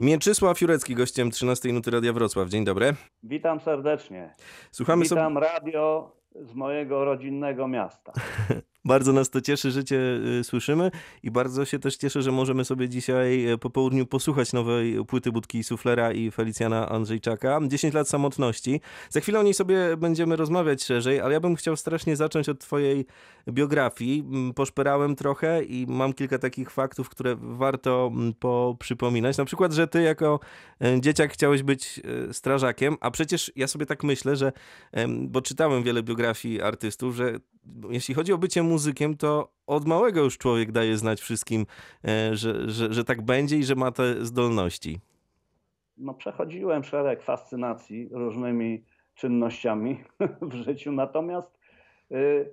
[0.00, 2.48] Mieczysław Jurecki, gościem 13 Nuty Radia Wrocław.
[2.48, 2.94] Dzień dobry.
[3.22, 4.34] Witam serdecznie.
[4.70, 5.20] Słuchamy sobie...
[5.20, 8.12] Witam radio z mojego rodzinnego miasta.
[8.86, 10.00] Bardzo nas to cieszy, że Cię
[10.40, 10.90] y, słyszymy
[11.22, 15.32] i bardzo się też cieszę, że możemy sobie dzisiaj y, po południu posłuchać nowej płyty
[15.32, 17.60] Budki Suflera i Felicjana Andrzejczaka.
[17.66, 18.80] 10 lat samotności.
[19.10, 22.58] Za chwilę o niej sobie będziemy rozmawiać szerzej, ale ja bym chciał strasznie zacząć od
[22.58, 23.06] Twojej
[23.48, 24.24] biografii.
[24.54, 29.36] Poszperałem trochę i mam kilka takich faktów, które warto poprzypominać.
[29.36, 30.40] Na przykład, że Ty jako
[30.82, 32.00] y, dzieciak chciałeś być
[32.32, 34.52] strażakiem, a przecież ja sobie tak myślę, że,
[35.18, 37.40] bo czytałem wiele biografii artystów, że
[37.90, 41.66] jeśli chodzi o bycie muzykiem, to od małego już człowiek daje znać wszystkim,
[42.04, 45.00] e, że, że, że tak będzie i że ma te zdolności.
[45.98, 48.84] No, przechodziłem szereg fascynacji różnymi
[49.14, 50.04] czynnościami
[50.50, 51.58] w życiu, natomiast
[52.12, 52.48] y, y,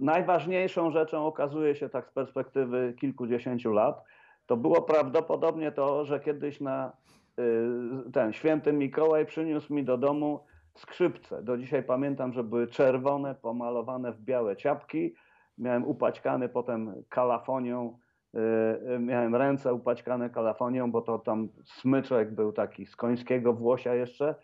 [0.00, 4.04] najważniejszą rzeczą okazuje się tak z perspektywy kilkudziesięciu lat,
[4.46, 6.92] to było prawdopodobnie to, że kiedyś na
[7.38, 10.40] y, ten święty Mikołaj przyniósł mi do domu
[10.74, 11.42] skrzypce.
[11.42, 15.14] Do dzisiaj pamiętam, że były czerwone, pomalowane w białe ciapki.
[15.58, 17.98] Miałem upaćkany potem kalafonią,
[18.34, 24.34] yy, miałem ręce upaćkane kalafonią, bo to tam smyczek był taki z końskiego włosia jeszcze.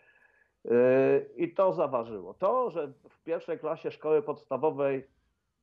[0.65, 0.71] Yy,
[1.35, 2.33] I to zaważyło.
[2.33, 5.07] To, że w pierwszej klasie szkoły podstawowej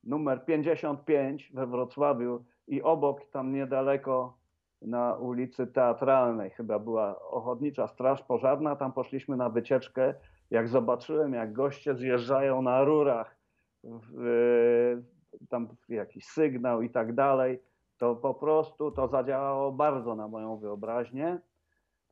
[0.03, 4.37] numer 55 we Wrocławiu i obok tam niedaleko
[4.81, 10.13] na ulicy Teatralnej chyba była ochotnicza straż pożarna, tam poszliśmy na wycieczkę
[10.51, 13.35] jak zobaczyłem, jak goście zjeżdżają na rurach,
[13.83, 15.01] w,
[15.49, 17.59] tam jakiś sygnał i tak dalej,
[17.97, 21.39] to po prostu to zadziałało bardzo na moją wyobraźnię.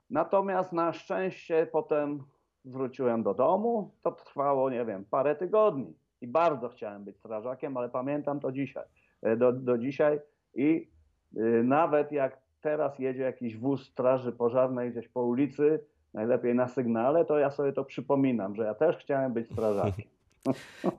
[0.09, 2.23] Natomiast na szczęście potem
[2.65, 3.91] wróciłem do domu.
[4.01, 8.85] To trwało, nie wiem, parę tygodni i bardzo chciałem być strażakiem, ale pamiętam to dzisiaj,
[9.21, 10.19] e, do, do dzisiaj
[10.55, 10.89] i
[11.37, 15.79] y, nawet jak teraz jedzie jakiś wóz straży pożarnej gdzieś po ulicy,
[16.13, 20.05] najlepiej na sygnale, to ja sobie to przypominam, że ja też chciałem być strażakiem.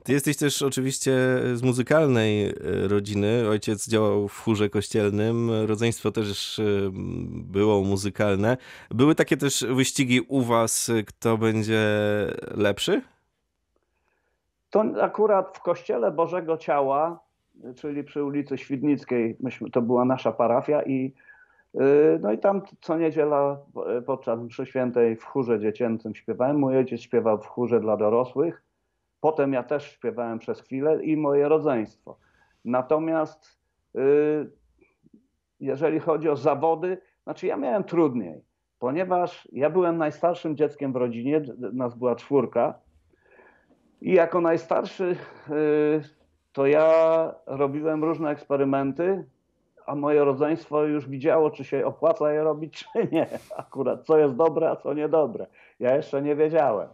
[0.03, 1.11] Ty jesteś też oczywiście
[1.53, 2.53] z muzykalnej e,
[2.87, 3.49] rodziny.
[3.49, 6.63] Ojciec działał w chórze kościelnym, rodzeństwo też e,
[7.31, 8.57] było muzykalne.
[8.89, 11.81] Były takie też wyścigi u was, kto będzie
[12.55, 13.01] lepszy?
[14.69, 17.19] To akurat w kościele Bożego Ciała,
[17.75, 21.13] czyli przy ulicy Świdnickiej, myśmy, to była nasza parafia i
[21.75, 23.57] Y, no i tam co niedziela
[24.05, 26.59] podczas mszy świętej w chórze dziecięcym śpiewałem.
[26.59, 28.63] Mój ojciec śpiewał w chórze dla dorosłych.
[29.21, 32.17] Potem ja też śpiewałem przez chwilę i moje rodzeństwo.
[32.65, 33.59] Natomiast
[33.95, 34.51] y,
[35.59, 38.41] jeżeli chodzi o zawody, znaczy ja miałem trudniej,
[38.79, 41.41] ponieważ ja byłem najstarszym dzieckiem w rodzinie,
[41.73, 42.73] nas była czwórka
[44.01, 45.15] i jako najstarszy
[46.53, 49.25] to ja robiłem różne eksperymenty,
[49.85, 53.27] a moje rodzeństwo już widziało, czy się opłaca je robić, czy nie.
[53.57, 55.47] Akurat co jest dobre, a co niedobre.
[55.79, 56.87] Ja jeszcze nie wiedziałem.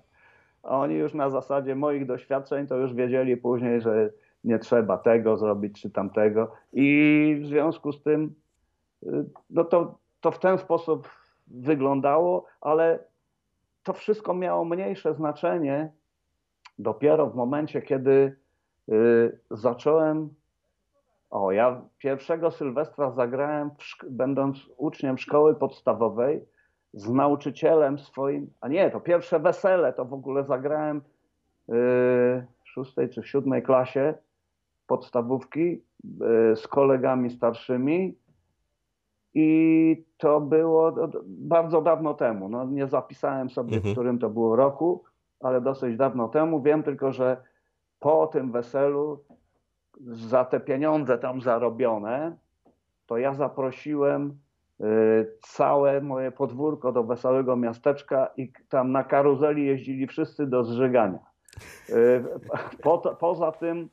[0.68, 4.10] A oni już na zasadzie moich doświadczeń to już wiedzieli później, że
[4.44, 6.52] nie trzeba tego zrobić, czy tamtego.
[6.74, 8.36] I w związku z tym,
[9.04, 11.10] y, no to, to w ten sposób
[11.48, 13.00] wyglądało, ale
[13.84, 15.92] to wszystko miało mniejsze znaczenie
[16.80, 18.36] dopiero w momencie, kiedy
[18.90, 20.30] y, zacząłem
[21.30, 23.72] o, ja pierwszego Sylwestra zagrałem,
[24.10, 26.46] będąc uczniem szkoły podstawowej,
[26.98, 30.98] z nauczycielem swoim, a nie, to pierwsze wesele to w ogóle zagrałem
[31.68, 31.76] yy,
[32.64, 34.14] w szóstej czy w siódmej klasie
[34.88, 35.82] podstawówki
[36.20, 38.18] yy, z kolegami starszymi
[39.34, 40.94] i to było
[41.28, 42.50] bardzo dawno temu.
[42.50, 43.94] No, nie zapisałem sobie, mhm.
[43.94, 45.04] w którym to było roku,
[45.40, 46.62] ale dosyć dawno temu.
[46.62, 47.38] Wiem tylko, że
[48.00, 49.24] po tym weselu
[50.02, 52.38] za te pieniądze tam zarobione,
[53.06, 54.38] to ja zaprosiłem
[55.42, 61.20] całe moje podwórko do wesołego miasteczka i tam na karuzeli jeździli wszyscy do zżygania.
[61.90, 62.24] Y,
[62.84, 63.90] po, poza tym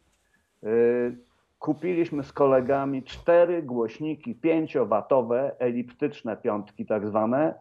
[0.64, 1.16] y,
[1.58, 7.54] kupiliśmy z kolegami cztery głośniki pięciowatowe, eliptyczne piątki tak zwane,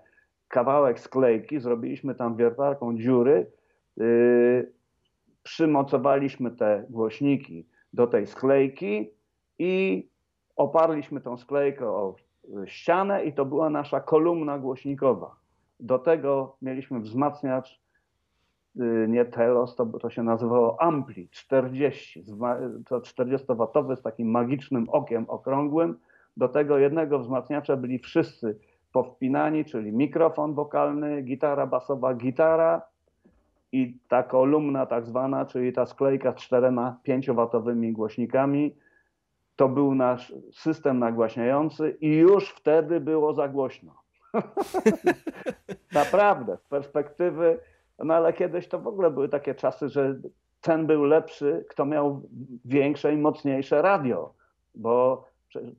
[0.48, 3.52] kawałek sklejki, zrobiliśmy tam wiertarką dziury,
[5.44, 9.10] przymocowaliśmy te głośniki do tej sklejki
[9.60, 10.08] i
[10.56, 12.16] oparliśmy tą sklejkę o
[12.66, 15.36] ścianę i to była nasza kolumna głośnikowa.
[15.80, 17.81] Do tego mieliśmy wzmacniacz,
[18.80, 22.24] y, nie Telos, to, to się nazywało Ampli 40,
[22.88, 26.00] to 40-watowy z takim magicznym okiem okrągłym.
[26.38, 28.60] Do tego jednego wzmacniacza byli wszyscy
[28.92, 32.81] powpinani, czyli mikrofon wokalny, gitara basowa, gitara,
[33.74, 38.75] i ta kolumna tak zwana, czyli ta sklejka z czterema 5-watowymi głośnikami,
[39.56, 43.96] to był nasz system nagłaśniający i już wtedy było za głośno.
[45.94, 47.60] Naprawdę, z perspektywy,
[48.00, 50.16] no ale kiedyś to w ogóle były takie czasy, że
[50.62, 52.22] ten był lepszy, kto miał
[52.66, 54.34] większe i mocniejsze radio,
[54.76, 55.26] bo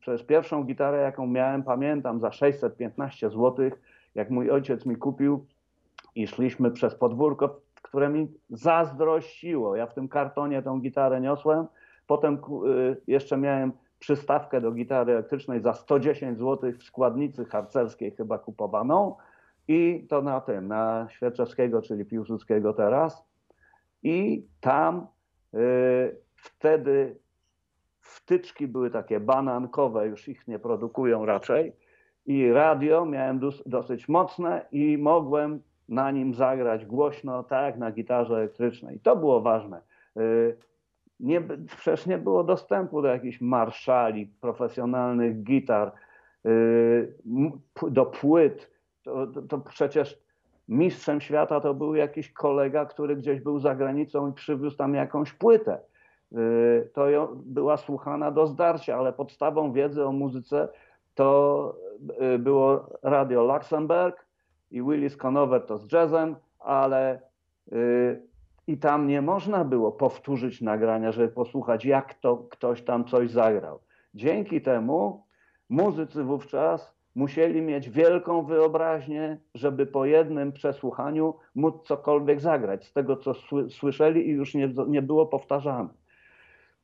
[0.00, 3.70] przecież pierwszą gitarę, jaką miałem, pamiętam, za 615 zł,
[4.14, 5.46] jak mój ojciec mi kupił
[6.14, 9.76] i szliśmy przez podwórko, które mi zazdrościło.
[9.76, 11.66] Ja w tym kartonie tą gitarę niosłem,
[12.06, 12.34] potem
[12.66, 19.16] y, jeszcze miałem przystawkę do gitary elektrycznej za 110 zł w składnicy harcerskiej chyba kupowaną
[19.68, 23.24] i to na tym, na Świerczewskiego, czyli Piłsudskiego teraz.
[24.02, 25.06] I tam
[25.54, 27.16] y, wtedy
[28.00, 31.72] wtyczki były takie banankowe, już ich nie produkują raczej.
[32.26, 39.00] I radio miałem dosyć mocne i mogłem na nim zagrać głośno, tak na gitarze elektrycznej.
[39.00, 39.80] To było ważne.
[40.16, 40.56] Y,
[41.20, 41.40] nie,
[41.76, 45.92] przecież nie było dostępu do jakichś marszali, profesjonalnych gitar,
[46.46, 47.14] y,
[47.90, 48.70] do płyt.
[49.02, 50.18] To, to, to, przecież
[50.68, 55.32] mistrzem świata to był jakiś kolega, który gdzieś był za granicą i przywiózł tam jakąś
[55.32, 55.80] płytę.
[56.32, 60.68] Y, to była słuchana do zdarcia, ale podstawą wiedzy o muzyce
[61.14, 61.76] to
[62.34, 64.26] y, było radio Luxemburg
[64.70, 67.20] i Willis Conover to z jazzem, ale
[68.66, 73.78] i tam nie można było powtórzyć nagrania, żeby posłuchać, jak to ktoś tam coś zagrał.
[74.14, 75.26] Dzięki temu
[75.68, 83.16] muzycy wówczas musieli mieć wielką wyobraźnię, żeby po jednym przesłuchaniu móc cokolwiek zagrać z tego,
[83.16, 83.32] co
[83.68, 85.88] słyszeli i już nie, nie było powtarzane.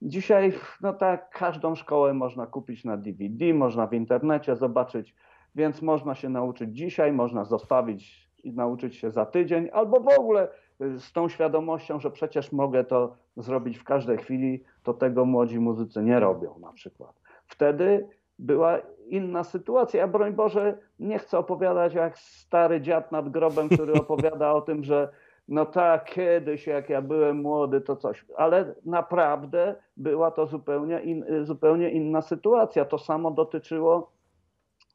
[0.02, 5.14] Dzisiaj, no tak, każdą szkołę można kupić na DVD, można w internecie zobaczyć,
[5.54, 10.48] więc można się nauczyć dzisiaj, można zostawić i nauczyć się za tydzień, albo w ogóle
[10.80, 16.02] z tą świadomością, że przecież mogę to zrobić w każdej chwili, to tego młodzi muzycy
[16.02, 17.20] nie robią na przykład.
[17.46, 20.00] Wtedy była inna sytuacja.
[20.00, 24.84] Ja broń Boże nie chcę opowiadać jak stary dziad nad grobem, który opowiada o tym,
[24.84, 25.08] że
[25.48, 28.24] no tak, kiedyś jak ja byłem młody, to coś.
[28.36, 32.84] Ale naprawdę była to zupełnie, in, zupełnie inna sytuacja.
[32.84, 34.10] To samo dotyczyło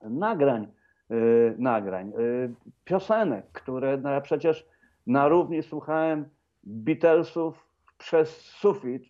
[0.02, 0.68] nagrań,
[1.10, 2.54] yy, nagrań, yy,
[2.86, 4.68] piosenek, które no ja przecież
[5.07, 6.30] na równi słuchałem
[6.63, 7.68] Beatlesów
[7.98, 9.04] przez sufit,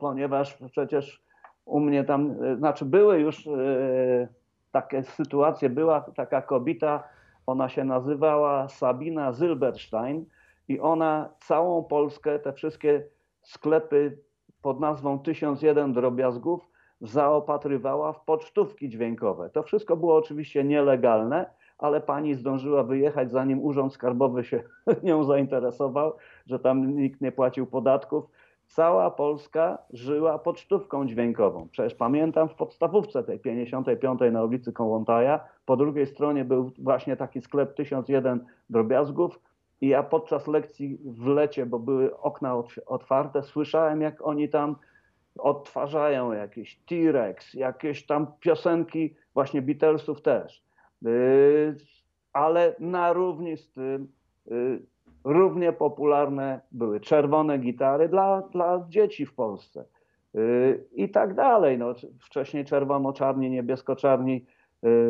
[0.00, 1.22] ponieważ przecież
[1.64, 4.28] u mnie tam, e, znaczy były już e,
[4.72, 7.04] takie sytuacje, była taka kobieta,
[7.46, 10.24] ona się nazywała Sabina Zilberstein
[10.68, 13.06] i ona całą Polskę, te wszystkie
[13.42, 14.18] sklepy
[14.62, 16.68] pod nazwą 1001 drobiazgów
[17.00, 19.50] zaopatrywała w pocztówki dźwiękowe.
[19.50, 24.62] To wszystko było oczywiście nielegalne, ale pani zdążyła wyjechać, zanim Urząd Skarbowy się
[25.02, 26.12] nią zainteresował,
[26.46, 28.24] że tam nikt nie płacił podatków.
[28.66, 31.68] Cała Polska żyła pocztówką dźwiękową.
[31.72, 37.40] Przecież pamiętam w podstawówce tej 55 na ulicy Kołątaja, po drugiej stronie był właśnie taki
[37.40, 39.40] sklep 1001 drobiazgów
[39.80, 44.76] i ja podczas lekcji w lecie, bo były okna otwarte, słyszałem jak oni tam
[45.38, 50.67] odtwarzają jakieś T-Rex, jakieś tam piosenki właśnie Beatlesów też.
[51.06, 51.76] Y,
[52.32, 54.08] ale na równi z tym
[54.50, 54.82] y,
[55.24, 59.84] równie popularne były czerwone gitary dla, dla dzieci w Polsce
[60.34, 61.78] y, i tak dalej.
[61.78, 64.46] No, wcześniej czerwono-czarni, niebiesko-czarni,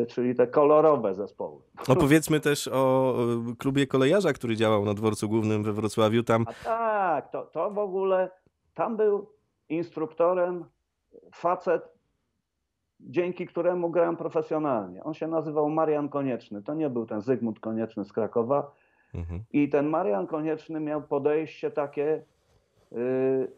[0.09, 1.63] czyli te kolorowe zespoły.
[1.89, 3.15] Opowiedzmy też o
[3.59, 6.23] klubie kolejarza, który działał na dworcu głównym we Wrocławiu.
[6.23, 6.45] Tam...
[6.49, 8.31] A tak, to, to w ogóle,
[8.75, 9.31] tam był
[9.69, 10.65] instruktorem
[11.35, 11.98] facet
[13.01, 15.05] dzięki któremu grałem profesjonalnie.
[15.05, 16.63] On się nazywał Marian Konieczny.
[16.63, 18.73] To nie był ten Zygmunt Konieczny z Krakowa.
[19.15, 19.41] Mhm.
[19.53, 22.23] I ten Marian Konieczny miał podejście takie,
[22.93, 23.53] yy,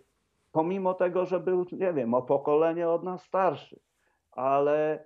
[0.53, 3.81] pomimo tego, że był, nie wiem, o pokolenie od nas starszy,
[4.33, 5.05] ale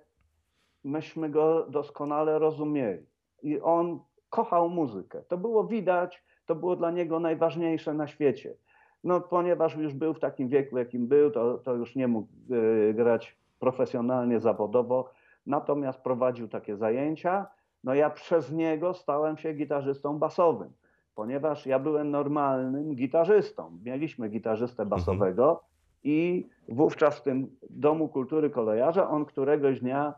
[0.83, 3.05] myśmy go doskonale rozumieli.
[3.43, 3.99] I on
[4.29, 5.21] kochał muzykę.
[5.21, 8.55] To było widać, to było dla niego najważniejsze na świecie.
[9.03, 12.93] No, ponieważ już był w takim wieku, jakim był, to, to już nie mógł yy,
[12.93, 15.09] grać profesjonalnie, zawodowo,
[15.45, 17.47] natomiast prowadził takie zajęcia.
[17.83, 20.69] No ja przez niego stałem się gitarzystą basowym,
[21.15, 23.79] ponieważ ja byłem normalnym gitarzystą.
[23.83, 24.89] Mieliśmy gitarzystę mhm.
[24.89, 25.65] basowego mhm.
[26.03, 30.13] i wówczas w tym Domu Kultury Kolejarza on któregoś dnia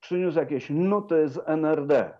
[0.00, 2.10] przyniósł jakieś nuty z NRD.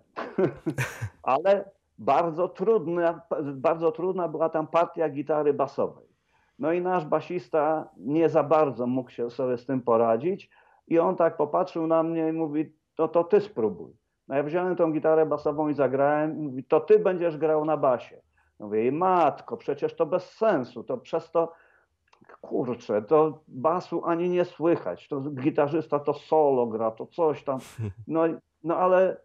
[1.23, 3.21] Ale bardzo trudna,
[3.53, 6.14] bardzo trudna była tam partia gitary basowej.
[6.59, 10.49] No i nasz basista nie za bardzo mógł się sobie z tym poradzić
[10.87, 13.93] i on tak popatrzył na mnie i mówi, to to ty spróbuj.
[14.27, 17.77] No ja wziąłem tą gitarę basową i zagrałem i mówi, to ty będziesz grał na
[17.77, 18.21] basie.
[18.59, 21.51] Mówię, matko, przecież to bez sensu, to przez to,
[22.41, 27.59] kurczę, to basu ani nie słychać, to gitarzysta to solo gra, to coś tam.
[28.07, 28.21] No,
[28.63, 29.17] no ale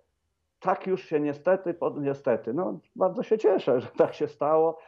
[0.60, 4.78] tak już się niestety, niestety, no bardzo się cieszę, że tak się stało.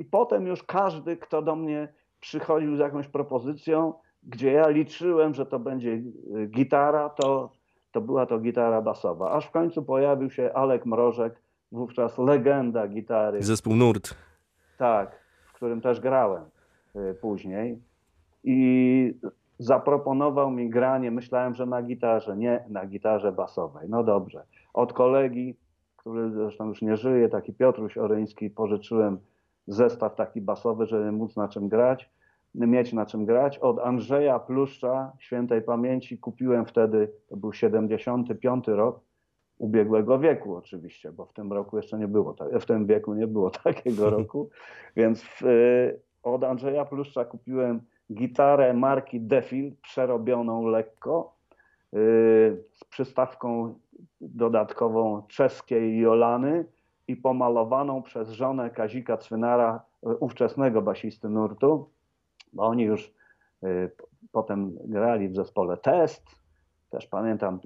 [0.00, 1.88] I potem już każdy, kto do mnie
[2.20, 7.52] przychodził z jakąś propozycją, gdzie ja liczyłem, że to będzie y, gitara, to,
[7.92, 9.32] to była to gitara basowa.
[9.32, 11.42] Aż w końcu pojawił się Alek Mrożek,
[11.72, 13.42] wówczas legenda gitary.
[13.42, 14.14] Zespół Nurt.
[14.78, 16.44] Tak, w którym też grałem
[16.96, 17.78] y, później.
[18.44, 19.14] I
[19.58, 23.88] zaproponował mi granie, myślałem, że na gitarze, nie na gitarze basowej.
[23.88, 24.44] No dobrze.
[24.74, 25.56] Od kolegi,
[25.96, 29.18] który zresztą już nie żyje, taki Piotruś Oryński, pożyczyłem
[29.66, 32.10] zestaw taki basowy, żeby móc na czym grać,
[32.54, 33.58] mieć na czym grać.
[33.58, 39.00] Od Andrzeja Pluszcza, świętej pamięci, kupiłem wtedy, to był 75 rok,
[39.58, 43.50] ubiegłego wieku oczywiście, bo w tym roku jeszcze nie było, w tym wieku nie było
[43.64, 44.50] takiego roku,
[44.96, 45.42] więc w,
[46.22, 47.80] od Andrzeja Pluszcza kupiłem
[48.12, 51.36] gitarę marki Defil, przerobioną lekko,
[51.92, 52.00] yy,
[52.72, 53.74] z przystawką
[54.20, 56.64] dodatkową czeskiej Jolany
[57.10, 61.90] i pomalowaną przez żonę Kazika Cwynara, yy, ówczesnego basisty nurtu,
[62.52, 63.12] bo oni już
[63.62, 63.90] yy,
[64.32, 66.40] potem grali w zespole Test,
[66.90, 67.60] też pamiętam,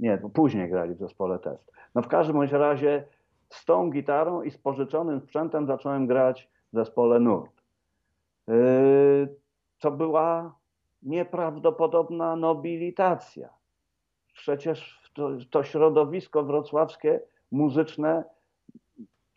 [0.00, 1.72] nie, później grali w zespole Test.
[1.94, 3.04] No w każdym razie
[3.48, 7.62] z tą gitarą i z pożyczonym sprzętem zacząłem grać w zespole Nurt.
[9.78, 10.54] To była
[11.02, 13.48] nieprawdopodobna nobilitacja.
[14.34, 17.20] Przecież to, to środowisko wrocławskie
[17.56, 18.24] muzyczne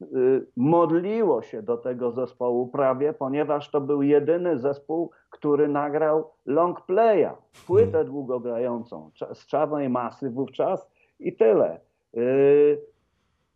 [0.01, 6.85] yy, modliło się do tego zespołu prawie, ponieważ to był jedyny zespół, który nagrał long
[6.85, 7.31] playa,
[7.67, 8.07] płytę hmm.
[8.07, 10.87] długogrającą z czarnej masy wówczas
[11.19, 11.79] i tyle.
[12.13, 12.81] Yy,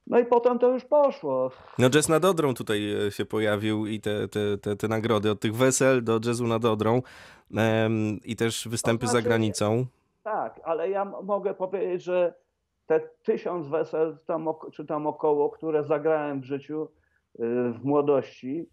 [0.08, 1.52] no i potem to już poszło.
[1.80, 5.40] No jazz nad Odrą tutaj e, się pojawił i te, te, te, te nagrody od
[5.40, 7.02] tych wesel do jazzu nad Odrą
[8.26, 9.86] i też występy znaczy, za granicą.
[10.24, 12.34] Tak, ale ja mogę powiedzieć, że
[12.86, 16.90] te tysiąc wesel tam, czy tam około, które zagrałem w życiu y,
[17.72, 18.70] w młodości,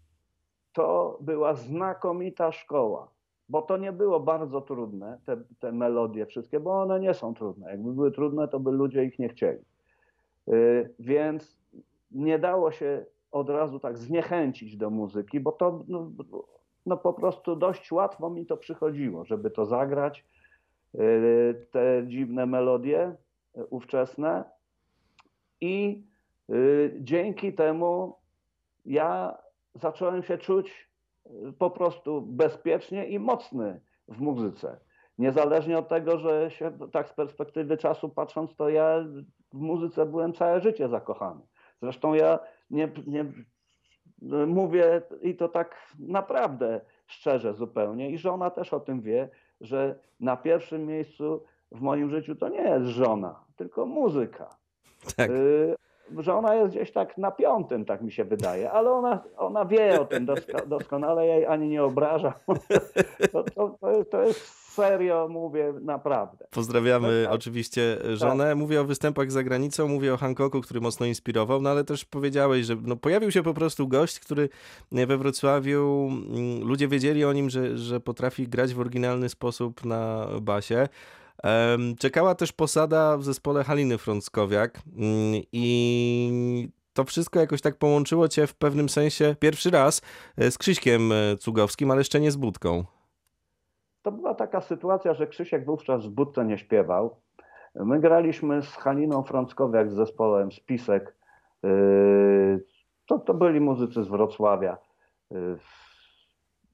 [0.73, 3.11] to była znakomita szkoła.
[3.49, 7.71] Bo to nie było bardzo trudne, te, te melodie wszystkie, bo one nie są trudne.
[7.71, 9.59] Jakby były trudne, to by ludzie ich nie chcieli.
[10.49, 11.59] Y, więc
[12.11, 16.11] nie dało się od razu tak zniechęcić do muzyki, bo to no,
[16.85, 20.25] no po prostu dość łatwo mi to przychodziło, żeby to zagrać,
[20.95, 23.15] y, te dziwne melodie
[23.69, 24.43] ówczesne.
[25.61, 26.03] I
[26.99, 28.15] dzięki temu
[28.85, 29.37] ja
[29.75, 30.89] zacząłem się czuć
[31.59, 34.79] po prostu bezpiecznie i mocny w muzyce.
[35.17, 39.05] Niezależnie od tego, że się tak z perspektywy czasu patrząc, to ja
[39.53, 41.41] w muzyce byłem całe życie zakochany.
[41.81, 42.39] Zresztą ja
[42.69, 43.25] nie, nie
[44.47, 49.29] mówię i to tak naprawdę szczerze zupełnie i żona też o tym wie,
[49.61, 54.49] że na pierwszym miejscu w moim życiu to nie jest żona, tylko muzyka.
[55.15, 55.29] Tak.
[55.29, 55.75] Y
[56.19, 60.01] że ona jest gdzieś tak na piątym, tak mi się wydaje, ale ona, ona wie
[60.01, 60.25] o tym
[60.67, 62.33] doskonale, ja jej ani nie obrażam.
[63.31, 66.47] To, to, to, jest, to jest serio, mówię naprawdę.
[66.51, 68.43] Pozdrawiamy tak, oczywiście żonę.
[68.43, 68.57] Tak.
[68.57, 72.65] Mówię o występach za granicą, mówię o Hancocku, który mocno inspirował, no ale też powiedziałeś,
[72.65, 74.49] że no, pojawił się po prostu gość, który
[74.91, 80.27] we Wrocławiu, mm, ludzie wiedzieli o nim, że, że potrafi grać w oryginalny sposób na
[80.41, 80.87] basie.
[81.99, 88.47] Czekała też posada w zespole Haliny Frąckowiak mm, i to wszystko jakoś tak połączyło cię
[88.47, 90.01] w pewnym sensie pierwszy raz
[90.37, 92.83] e, z Krzyśkiem e, Cugowskim, ale jeszcze nie z Budką.
[94.01, 97.15] To była taka sytuacja, że Krzysiek wówczas w Budce nie śpiewał.
[97.75, 101.15] My graliśmy z Haliną Frąckowiak z zespołem Spisek.
[101.63, 101.69] E,
[103.05, 104.77] to, to byli muzycy z Wrocławia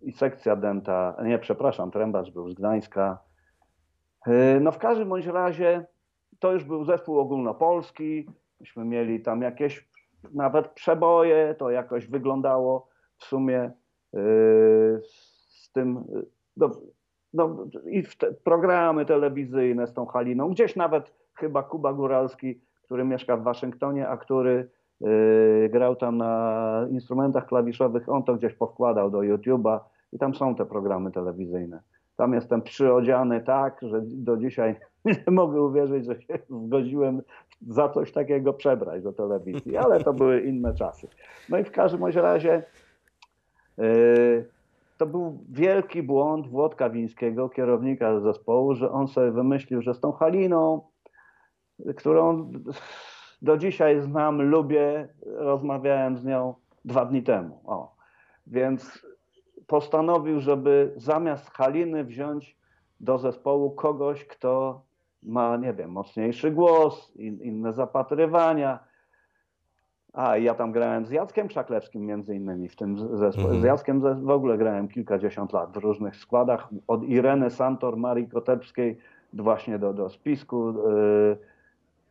[0.01, 3.26] i sekcja denta, nie przepraszam, trębacz był z Gdańska,
[4.61, 5.85] no w każdym bądź razie
[6.39, 8.29] to już był zespół ogólnopolski.
[8.59, 9.89] Myśmy mieli tam jakieś
[10.33, 13.71] nawet przeboje, to jakoś wyglądało w sumie e,
[14.99, 16.03] z tym,
[16.57, 16.71] no,
[17.33, 20.49] no i te programy telewizyjne z tą Haliną.
[20.49, 24.69] Gdzieś nawet chyba Kuba Góralski, który mieszka w Waszyngtonie, a który
[25.01, 29.79] e, grał tam na instrumentach klawiszowych, on to gdzieś powkładał do YouTube'a
[30.13, 31.81] i tam są te programy telewizyjne.
[32.17, 37.21] Tam jestem przyodziany tak, że do dzisiaj nie mogę uwierzyć, że się zgodziłem
[37.67, 41.07] za coś takiego przebrać do telewizji, ale to były inne czasy.
[41.49, 42.63] No i w każdym razie
[43.77, 44.45] yy,
[44.97, 50.11] to był wielki błąd Włodka Wińskiego, kierownika zespołu, że on sobie wymyślił, że z tą
[50.11, 50.81] Haliną,
[51.95, 52.51] którą
[53.41, 56.53] do dzisiaj znam, lubię, rozmawiałem z nią
[56.85, 57.59] dwa dni temu.
[57.65, 57.95] O.
[58.47, 59.05] Więc
[59.67, 62.57] postanowił, żeby zamiast Haliny wziąć
[62.99, 64.81] do zespołu kogoś, kto
[65.23, 68.79] ma, nie wiem, mocniejszy głos, in, inne zapatrywania.
[70.13, 73.45] A, ja tam grałem z Jackiem Szaklewskim między innymi w tym zespole.
[73.45, 73.61] Mhm.
[73.61, 76.69] Z Jackiem w ogóle grałem kilkadziesiąt lat w różnych składach.
[76.87, 78.97] Od Ireny Santor, Marii Kotepskiej
[79.33, 80.71] właśnie do, do spisku.
[80.71, 81.37] Yy,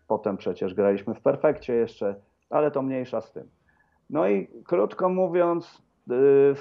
[0.08, 2.14] potem przecież graliśmy w Perfekcie jeszcze,
[2.50, 3.48] ale to mniejsza z tym.
[4.10, 6.54] No i krótko mówiąc, yy,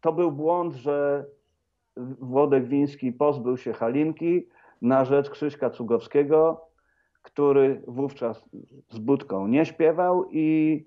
[0.00, 1.24] to był błąd, że
[2.20, 4.48] Włodek Wiński pozbył się Halinki
[4.82, 6.60] na rzecz Krzyśka Cugowskiego,
[7.22, 8.44] który wówczas
[8.88, 10.84] z Budką nie śpiewał i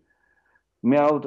[0.83, 1.21] miał e,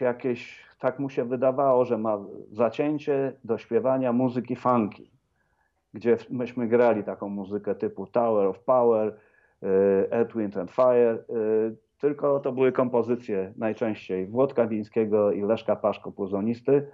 [0.00, 2.18] jakieś, tak mu się wydawało, że ma
[2.52, 5.10] zacięcie do śpiewania muzyki funky,
[5.94, 9.16] gdzie myśmy grali taką muzykę typu Tower of Power,
[9.62, 11.24] e, Earth, Wind and Fire, e,
[11.98, 16.86] tylko to były kompozycje najczęściej Włodka Wińskiego i Leszka Paszko, puzonisty.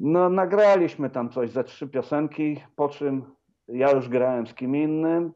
[0.00, 3.22] No, nagraliśmy tam coś ze trzy piosenki, po czym
[3.68, 5.32] ja już grałem z kim innym,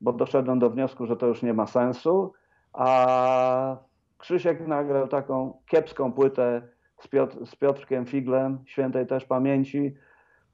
[0.00, 2.32] bo doszedłem do wniosku, że to już nie ma sensu,
[2.72, 3.76] a
[4.18, 6.62] Krzysiek nagrał taką kiepską płytę
[6.98, 9.94] z, Piotr, z Piotrkiem Figlem, świętej też pamięci,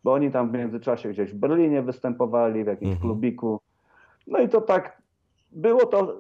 [0.04, 3.00] bo oni tam w międzyczasie gdzieś w Berlinie występowali, w jakimś Mhm.
[3.00, 3.60] klubiku.
[4.26, 5.02] No i to tak,
[5.52, 6.16] było to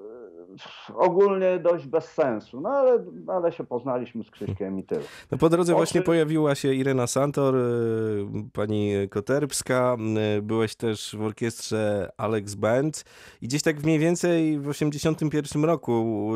[0.94, 5.02] ogólnie dość bez sensu, no ale, ale się poznaliśmy z Krzyśkiem i tyle.
[5.30, 7.60] No po drodze właśnie pojawiła się Irena Santor, y,
[8.52, 9.96] pani Koterbska,
[10.38, 13.04] y, byłeś też w orkiestrze Alex Band
[13.40, 16.32] i gdzieś tak mniej więcej w 81 roku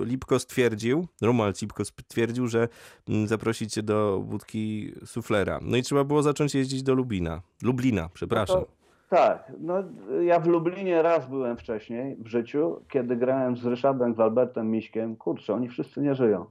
[0.00, 2.68] y, Lipko stwierdził, Romuald Lipko stwierdził, że
[3.08, 5.58] mm, zaprosi cię do budki suflera.
[5.62, 7.42] No i trzeba było zacząć jeździć do Lubina.
[7.62, 8.56] Lublina, przepraszam.
[8.56, 9.74] No to, tak, no
[10.20, 15.16] ja w Lublinie raz byłem wcześniej w życiu, kiedy grałem z Ryszardem Walbertem Miśkiem.
[15.16, 16.46] Kurczę, oni wszyscy nie żyją.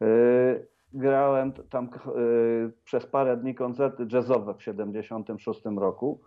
[0.00, 6.20] Yy, grałem tam yy, przez parę dni koncerty jazzowe w 76 roku.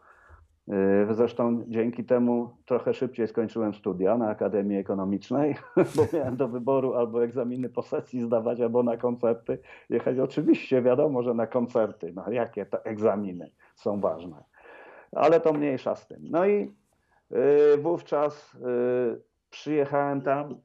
[0.67, 0.75] Yy,
[1.11, 5.55] Zresztą dzięki temu trochę szybciej skończyłem studia na Akademii Ekonomicznej,
[5.95, 10.19] bo miałem do wyboru albo egzaminy po sesji zdawać, albo na koncerty jechać.
[10.19, 14.43] Oczywiście wiadomo, że na koncerty, no jakie to egzaminy są ważne
[15.12, 16.17] ale to mniejsza z tym.
[16.22, 16.74] No i
[17.74, 20.56] y, wówczas y, przyjechałem tam.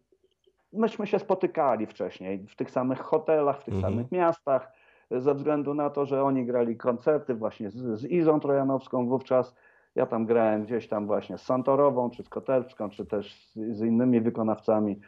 [0.72, 3.92] Myśmy się spotykali wcześniej w tych samych hotelach, w tych Mhm.
[3.94, 4.72] samych miastach,
[5.10, 9.54] ze względu na to, że oni grali koncerty właśnie z, z Izą Trojanowską wówczas.
[9.94, 13.80] Ja tam grałem gdzieś tam właśnie z Santorową, czy z Koterską, czy też z, z
[13.82, 15.00] innymi wykonawcami.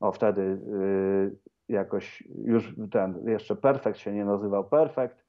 [0.00, 1.36] O, wtedy y,
[1.68, 5.24] jakoś już ten, jeszcze Perfekt się nie nazywał Perfekt,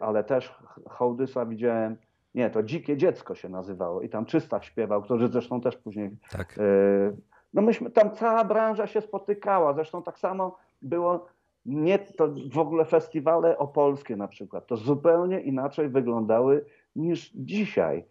[0.00, 0.54] ale też
[0.88, 1.96] Hołdysa widziałem.
[2.34, 6.10] Nie, to Dzikie Dziecko się nazywało i tam Czystaw śpiewał, który zresztą też później...
[6.30, 6.58] Tak.
[6.58, 7.16] y,
[7.54, 11.26] No myśmy, tam cała branża się spotykała, zresztą tak samo było,
[11.66, 16.64] nie to w ogóle festiwale opolskie na przykład, to zupełnie inaczej wyglądały
[16.96, 18.04] niż dzisiaj.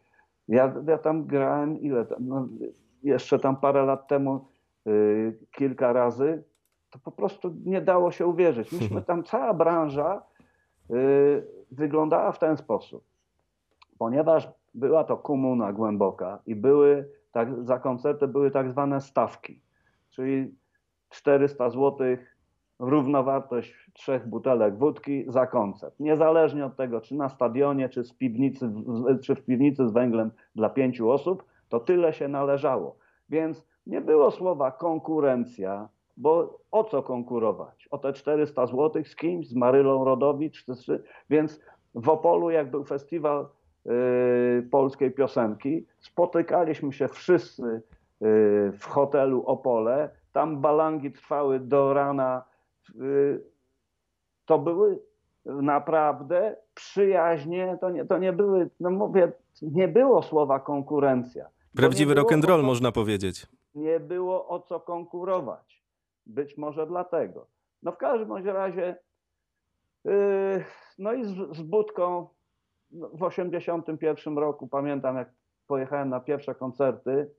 [0.48, 2.48] Ja, ja tam grałem ile tam, no,
[3.04, 4.46] jeszcze tam parę lat temu
[4.88, 6.44] y, kilka razy,
[6.90, 8.72] to po prostu nie dało się uwierzyć.
[8.72, 10.22] Myśmy tam, cała branża
[10.92, 13.13] y, wyglądała w ten sposób
[14.04, 19.62] ponieważ była to komuna głęboka i były tak, za koncerty były tak zwane stawki,
[20.10, 20.56] czyli
[21.10, 21.98] 400 zł
[22.80, 26.00] równowartość trzech butelek wódki za koncert.
[26.00, 28.74] Niezależnie od tego, czy na stadionie, czy, z piwnicy,
[29.22, 32.96] czy w piwnicy z węglem dla pięciu osób, to tyle się należało.
[33.30, 37.88] Więc nie było słowa konkurencja, bo o co konkurować?
[37.92, 40.66] O te 400 zł z kimś, z Marylą Rodowicz,
[41.30, 41.62] więc
[41.96, 43.48] w Opolu, jak był festiwal
[44.72, 47.82] polskiej piosenki, spotykaliśmy się wszyscy y,
[48.80, 50.10] w hotelu Opole.
[50.32, 52.44] Tam balangi trwały do rana.
[52.96, 53.44] Y,
[54.46, 55.00] to były
[55.46, 61.50] naprawdę przyjaźnie, to nie, to nie były, no mówię, nie było słowa konkurencja.
[61.76, 63.48] Prawdziwy nie było rock and roll o co- można powiedzieć.
[63.76, 65.84] nie było o co konkurować.
[66.26, 67.48] Być może dlatego.
[67.84, 68.96] No w każdym razie,
[70.06, 70.64] yy,
[71.00, 72.28] no i z, z Budką
[72.94, 75.30] w 81 roku pamiętam, jak
[75.68, 77.32] pojechałem na pierwsze koncerty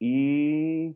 [0.00, 0.94] i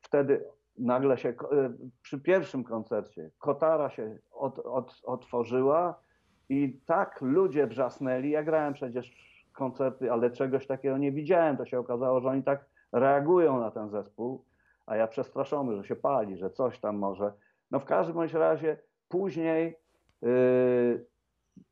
[0.00, 0.44] wtedy
[0.78, 6.00] nagle się, yy, przy pierwszym koncercie kotara się od, od, otworzyła
[6.48, 8.30] i tak ludzie wrzasnęli.
[8.30, 9.12] Ja grałem przecież
[9.52, 11.56] koncerty, ale czegoś takiego nie widziałem.
[11.56, 14.44] To się okazało, że oni tak reagują na ten zespół,
[14.86, 17.32] a ja przestraszony, że się pali, że coś tam może.
[17.70, 18.76] No w każdym bądź razie
[19.08, 19.76] później
[20.22, 21.06] yy,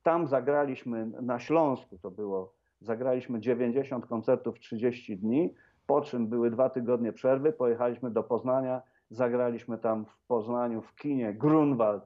[0.06, 5.54] tam zagraliśmy na Śląsku, to było, zagraliśmy 90 koncertów w 30 dni,
[5.86, 11.34] po czym były dwa tygodnie przerwy, pojechaliśmy do Poznania, zagraliśmy tam w Poznaniu w kinie
[11.34, 12.04] Grunwald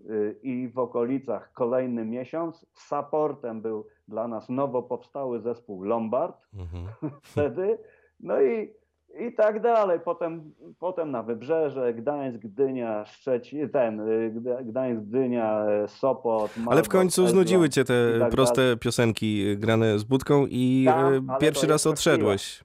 [0.00, 2.66] y, i w okolicach kolejny miesiąc.
[2.72, 6.86] Supportem był dla nas nowo powstały zespół Lombard Mhm.
[7.32, 7.78] wtedy.
[8.20, 8.74] No i,
[9.20, 10.00] i tak dalej.
[10.04, 16.50] Potem, potem na Wybrzeże, Gdańsk, Gdynia, Szczecin, ten, y, Gda- Gdańsk, Gdynia, Sopot.
[16.70, 18.78] Ale w końcu Elbląg znudziły cię te tak proste dalej.
[18.78, 22.64] piosenki grane z budką i Tam, y, ale pierwszy raz odszedłeś.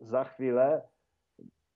[0.00, 0.82] za chwilę.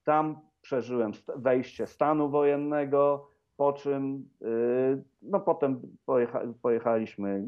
[0.04, 7.46] Tam przeżyłem wejście stanu wojennego, po czym y, no potem pojecha, pojechaliśmy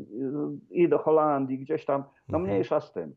[0.71, 2.43] i do Holandii, gdzieś tam, no Mhm.
[2.45, 3.15] mniejsza z tym.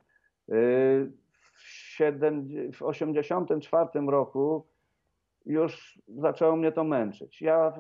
[1.98, 4.66] Y, W, siedem, w 84 roku
[5.46, 7.42] już zaczęło mnie to męczyć.
[7.42, 7.74] Ja,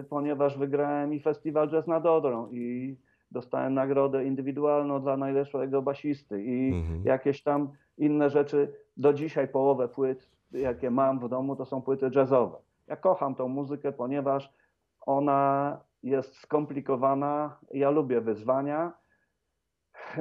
[0.00, 2.96] y, ponieważ wygrałem i festiwal Jazz nad Odrą i
[3.30, 7.02] dostałem nagrodę indywidualną dla najlepszego basisty i Mhm.
[7.04, 8.72] jakieś tam inne rzeczy.
[8.96, 12.56] Do dzisiaj połowę płyt, jakie mam w domu, to są płyty jazzowe.
[12.86, 14.52] Ja kocham tą muzykę, ponieważ
[15.00, 17.56] ona jest skomplikowana.
[17.74, 18.92] Ja lubię wyzwania.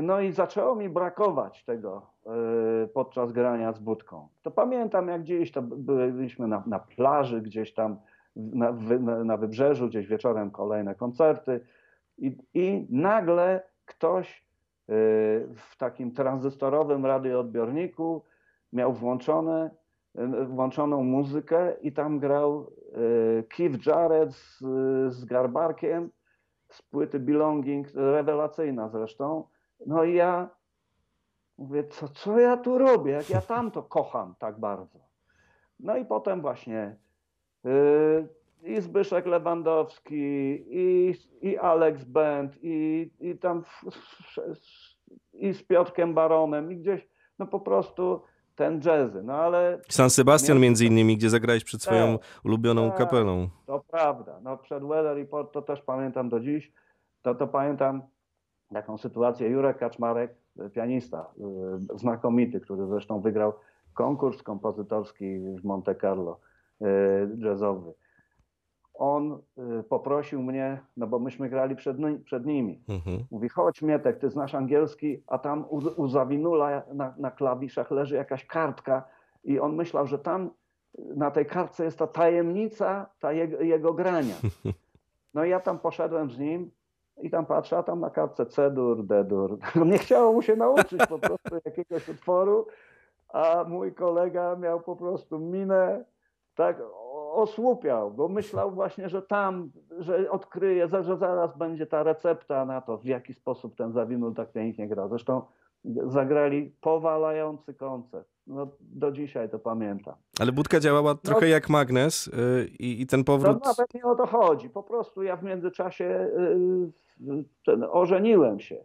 [0.01, 2.01] No i zaczęło mi brakować tego
[2.93, 4.27] podczas grania z budką.
[4.41, 7.97] To pamiętam, jak gdzieś to byliśmy na, na plaży, gdzieś tam
[8.35, 8.71] na,
[9.23, 11.61] na, wybrzeżu, gdzieś wieczorem kolejne koncerty
[12.17, 14.43] i, i nagle ktoś y,
[15.55, 18.23] w takim tranzystorowym radioodbiorniku
[18.73, 19.69] miał włączone,
[20.19, 22.71] y, włączoną muzykę i tam grał
[23.39, 24.59] y, Keith Jarrett z,
[25.13, 26.09] z Garbarkiem
[26.69, 29.43] z płyty Belonging, rewelacyjna zresztą.
[29.85, 30.49] No i ja
[31.59, 34.99] mówię, co, co ja tu robię, jak ja tamto kocham tak bardzo.
[35.79, 36.95] No i potem właśnie
[37.65, 38.27] y,
[38.63, 40.15] i Zbyszek Lewandowski,
[40.69, 43.83] i, i Alex Band, i, i tam w,
[45.33, 47.07] i z Piotrkiem Baronem, i gdzieś,
[47.39, 48.21] no po prostu
[48.55, 49.23] ten jazzy.
[49.23, 52.97] No ale San Sebastian między innymi, gdzie zagrałeś przed swoją Tak, ulubioną tak.
[52.97, 53.49] kapelą.
[53.65, 54.39] To prawda.
[54.43, 56.71] No przed Weather Report to też pamiętam do dziś.
[57.21, 58.01] To, to pamiętam
[58.73, 59.49] taką sytuację.
[59.49, 60.35] Jurek Kaczmarek,
[60.73, 61.25] pianista,
[61.93, 63.53] y, znakomity, który zresztą wygrał
[63.93, 66.39] konkurs kompozytorski w Monte Carlo,
[66.81, 66.85] y,
[67.37, 67.93] jazzowy.
[68.93, 69.39] On
[69.79, 72.81] y, poprosił mnie, no bo myśmy grali przed, przed nimi.
[72.89, 73.25] Mhm.
[73.31, 78.15] Mówi, chodź Mietek, ty znasz angielski, a tam u, u Zawinula na, na klawiszach leży
[78.15, 79.03] jakaś kartka
[79.43, 80.49] i on myślał, że tam
[80.97, 84.35] na tej kartce jest ta tajemnica ta jego, jego grania.
[85.33, 86.71] No i ja tam poszedłem z nim
[87.21, 89.57] i tam patrzę, a tam na kartce C-dur, D-dur.
[89.85, 92.67] Nie chciało mu się nauczyć po prostu jakiegoś utworu,
[93.29, 96.05] a mój kolega miał po prostu minę,
[96.55, 96.81] tak
[97.33, 102.97] osłupiał, bo myślał właśnie, że tam, że odkryje, że zaraz będzie ta recepta na to,
[102.97, 105.07] w jaki sposób ten zawinul tak pięknie gra.
[105.07, 105.41] Zresztą
[105.85, 108.27] zagrali powalający koncert.
[108.47, 110.15] No, do dzisiaj to pamiętam.
[110.39, 113.65] Ale budka działała trochę jak magnes y, i, ten No powrót...
[113.65, 114.69] nawet nie o to chodzi.
[114.69, 116.91] Po prostu ja w międzyczasie y, ten,
[117.91, 118.77] ożeniłem się.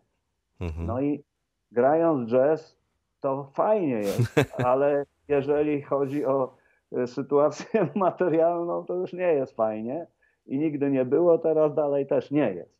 [0.61, 0.87] Mhm.
[0.87, 1.25] No i
[1.73, 2.77] grając jazz,
[3.21, 4.35] to fajnie jest,
[4.67, 6.55] ale jeżeli chodzi o
[6.99, 10.07] y, sytuację materialną, to już nie jest fajnie
[10.47, 12.75] i nigdy nie było, teraz dalej też nie jest.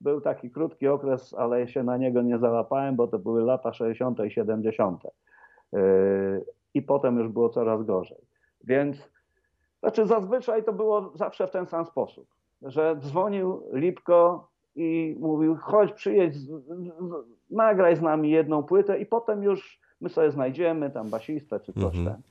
[0.00, 4.24] Był taki krótki okres, ale się na niego nie załapałem, bo to były lata 60.
[4.24, 5.04] i 70.
[5.72, 5.80] Yy,
[6.74, 8.18] I potem już było coraz gorzej.
[8.64, 9.10] Więc,
[9.80, 12.28] znaczy zazwyczaj to było zawsze w ten sam sposób,
[12.62, 16.34] że dzwonił Lipko i mówił, chodź przyjedź,
[17.50, 21.96] nagraj z nami jedną płytę i potem już my sobie znajdziemy tam basistę czy coś
[21.96, 22.04] Mhm.
[22.04, 22.22] tam.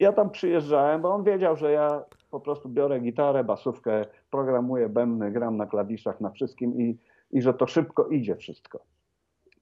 [0.00, 5.32] Ja tam przyjeżdżałem, bo on wiedział, że ja po prostu biorę gitarę, basówkę, programuję bębny,
[5.32, 6.98] gram na klawiszach, na wszystkim i,
[7.30, 8.84] i że to szybko idzie wszystko.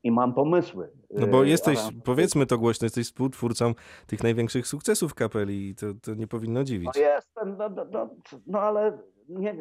[0.03, 0.91] I mam pomysły.
[1.11, 3.75] No bo yy, jesteś, powiedzmy to głośno, jesteś współtwórcą
[4.07, 6.91] tych największych sukcesów kapeli i to, to nie powinno dziwić.
[6.95, 8.11] No jestem, no, no, no,
[8.47, 9.57] no ale nie,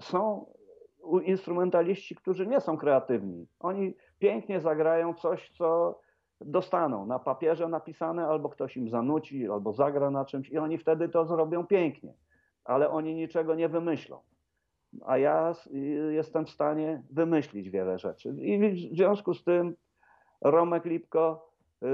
[0.00, 0.46] są
[1.24, 3.46] instrumentaliści, którzy nie są kreatywni.
[3.60, 5.98] Oni pięknie zagrają coś, co
[6.40, 11.08] dostaną na papierze napisane, albo ktoś im zanuci, albo zagra na czymś i oni wtedy
[11.08, 12.14] to zrobią pięknie.
[12.64, 14.18] Ale oni niczego nie wymyślą.
[15.06, 18.28] A ja y, jestem w stanie wymyślić wiele rzeczy.
[18.28, 19.76] I w związku z tym
[20.40, 21.50] Romek Lipko
[21.82, 21.86] y,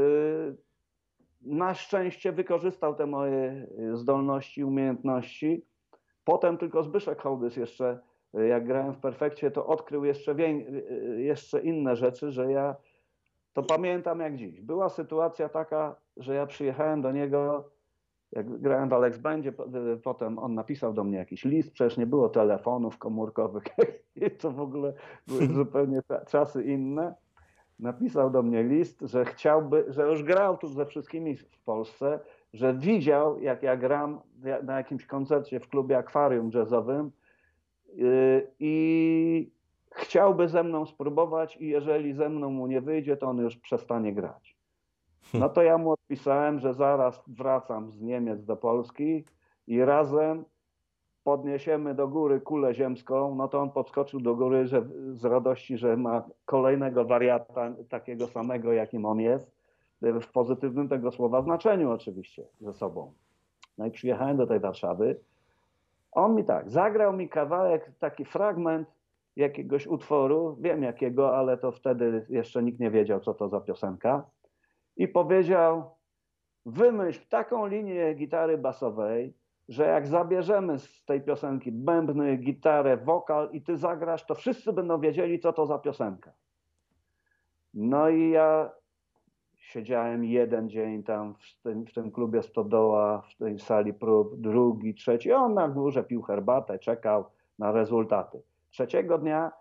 [1.42, 5.66] na szczęście wykorzystał te moje y, zdolności, umiejętności.
[6.24, 8.00] Potem tylko Zbyszek Hołdys jeszcze,
[8.34, 12.76] jak grałem w Perfekcie, to odkrył jeszcze, wię- y, jeszcze inne rzeczy, że ja
[13.52, 14.60] to pamiętam jak dziś.
[14.60, 17.70] Była sytuacja taka, że ja przyjechałem do niego,
[18.32, 22.28] jak grałem w Alex y, potem on napisał do mnie jakiś list, przecież nie było
[22.28, 23.64] telefonów komórkowych
[24.40, 24.92] to w ogóle
[25.26, 27.14] były zupełnie cza- czasy inne
[27.78, 32.20] napisał do mnie list, że chciałby, że już grał tu ze wszystkimi w Polsce,
[32.52, 34.20] że widział, jak ja gram
[34.62, 37.21] na jakimś koncercie w klubie akwarium jazzowym y,
[38.58, 39.50] i
[39.90, 44.12] chciałby ze mną spróbować i jeżeli ze mną mu nie wyjdzie, to on już przestanie
[44.14, 44.56] grać.
[45.34, 49.24] No to ja mu odpisałem, że zaraz wracam z Niemiec do Polski
[49.66, 50.44] i razem
[51.24, 55.96] podniesiemy do góry kulę ziemską, no to on podskoczył do góry że, z radości, że
[55.96, 59.52] ma kolejnego wariata takiego samego, jakim on jest,
[60.02, 63.12] w pozytywnym tego słowa znaczeniu oczywiście ze sobą.
[63.78, 65.20] No i przyjechałem do tej Warszawy.
[66.12, 68.88] On mi tak, zagrał mi kawałek, taki fragment
[69.36, 74.24] jakiegoś utworu, wiem jakiego, ale to wtedy jeszcze nikt nie wiedział, co to za piosenka.
[74.96, 75.90] I powiedział,
[76.66, 79.34] wymyśl taką linię gitary basowej,
[79.68, 85.00] że jak zabierzemy z tej piosenki bębny, gitarę, wokal i ty zagrasz, to wszyscy będą
[85.00, 86.32] wiedzieli, co to za piosenka.
[87.74, 88.70] No i ja
[89.62, 94.94] siedziałem jeden dzień tam w tym, w tym klubie Stodoła, w tej sali prób, drugi,
[94.94, 95.32] trzeci.
[95.32, 97.24] On na górze pił herbatę, czekał
[97.58, 98.42] na rezultaty.
[98.70, 99.52] Trzeciego dnia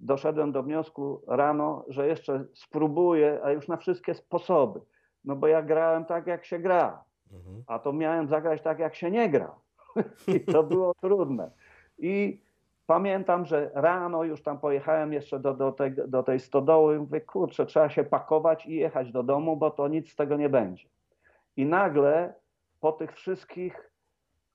[0.00, 4.80] doszedłem do wniosku rano, że jeszcze spróbuję, a już na wszystkie sposoby.
[5.24, 7.62] No bo ja grałem tak, jak się gra, mhm.
[7.66, 9.54] a to miałem zagrać tak, jak się nie gra.
[10.36, 11.50] I to było trudne.
[11.98, 12.40] I
[12.90, 17.66] pamiętam, że rano już tam pojechałem jeszcze do, do, tej, do tej stodoły mówię, kurczę,
[17.66, 20.88] trzeba się pakować i jechać do domu, bo to nic z tego nie będzie.
[21.56, 22.34] I nagle
[22.80, 23.92] po tych wszystkich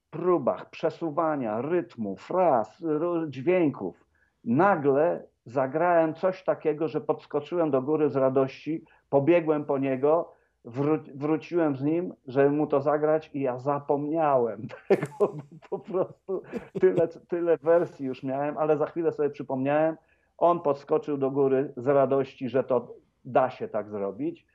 [0.09, 2.83] próbach przesuwania rytmu, fraz,
[3.27, 4.05] dźwięków,
[4.43, 10.34] nagle zagrałem coś takiego, że podskoczyłem do góry z radości, pobiegłem po niego,
[10.65, 15.35] wró wróciłem z nim, żeby mu to zagrać i ja zapomniałem tego,
[15.69, 16.41] po prostu
[16.79, 19.97] tyle, tyle wersji już miałem, ale za chwilę sobie przypomniałem,
[20.37, 22.93] on podskoczył do góry z radości, że to
[23.25, 24.45] da się tak zrobić,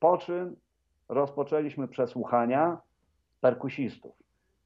[0.00, 0.56] po czym
[1.08, 2.78] rozpoczęliśmy przesłuchania
[3.40, 4.16] perkusistów.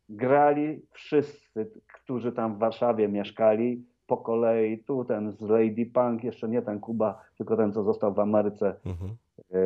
[0.09, 4.79] Grali wszyscy, którzy tam w Warszawie mieszkali, po kolei.
[4.79, 8.75] Tu ten z Lady Punk, jeszcze nie ten Kuba, tylko ten, co został w Ameryce.
[8.87, 9.11] Mhm.
[9.11, 9.57] E,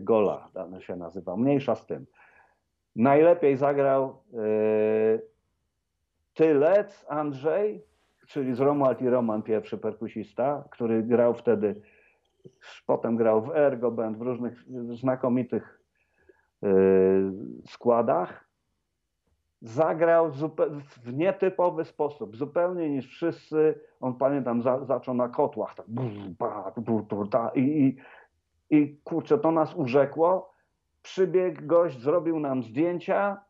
[0.00, 0.48] Gola
[0.80, 1.36] się nazywa.
[1.36, 2.06] Mniejsza z tym.
[2.96, 4.38] Najlepiej zagrał e,
[6.34, 7.84] Tylec Andrzej,
[8.26, 11.80] czyli z Romuald i Roman, pierwszy perkusista, który grał wtedy,
[12.86, 15.80] potem grał w Ergo Band, w różnych znakomitych
[16.62, 16.68] e,
[17.66, 18.50] składach
[19.62, 20.30] zagrał
[21.04, 23.80] w nietypowy sposób, zupełnie niż wszyscy.
[24.00, 25.86] On pamiętam, za, zaczął na kotłach tak,
[27.56, 27.96] i, i,
[28.70, 30.54] i kurczę, to nas urzekło.
[31.02, 33.44] Przybiegł gość, zrobił nam zdjęcia,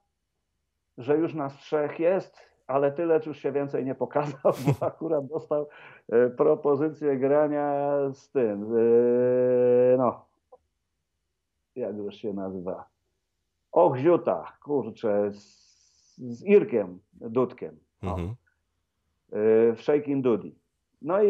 [0.98, 5.68] że już nas trzech jest, ale tyle już się więcej nie pokazał, bo akurat dostał
[6.08, 10.26] e, propozycję grania z tym, e, no,
[11.76, 12.88] jak już się nazywa,
[13.72, 15.70] Ochziuta, kurczę, z
[16.20, 18.28] z Irkiem Dudkiem mhm.
[18.28, 20.52] Y, w Shaking Dudy.
[21.02, 21.28] No i,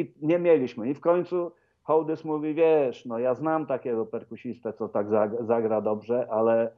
[0.00, 0.90] i, nie mieliśmy.
[0.90, 1.52] I w końcu
[1.88, 5.06] Hołdys mówi, wiesz, no ja znam takiego perkusistę, co tak
[5.40, 6.70] zagra dobrze, ale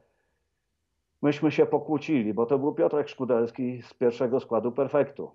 [1.21, 5.31] myśmy się pokłócili, bo to był Piotrek Szkudelski z pierwszego składu Perfektu.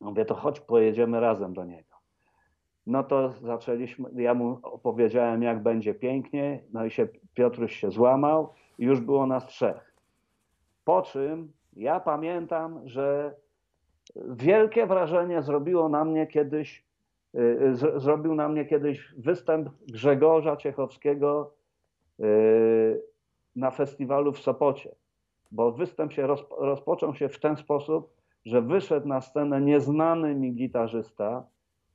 [0.00, 1.96] Mówię, to chodź, pojedziemy razem do niego.
[2.86, 8.48] No to zaczęliśmy, ja mu opowiedziałem, jak będzie pięknie, no i się Piotruś się złamał
[8.78, 9.94] i już było nas trzech.
[10.84, 13.34] Po czym ja pamiętam, że
[14.16, 16.85] wielkie wrażenie zrobiło na mnie kiedyś,
[17.36, 17.40] y,
[17.96, 21.54] y, zrobił na mnie kiedyś występ Grzegorza Ciechowskiego
[22.20, 23.02] y,
[23.56, 24.94] na festiwalu w Sopocie.
[25.50, 26.26] Bo występ się
[26.58, 31.46] rozpoczął się w ten sposób, że wyszedł na scenę nieznany mi gitarzysta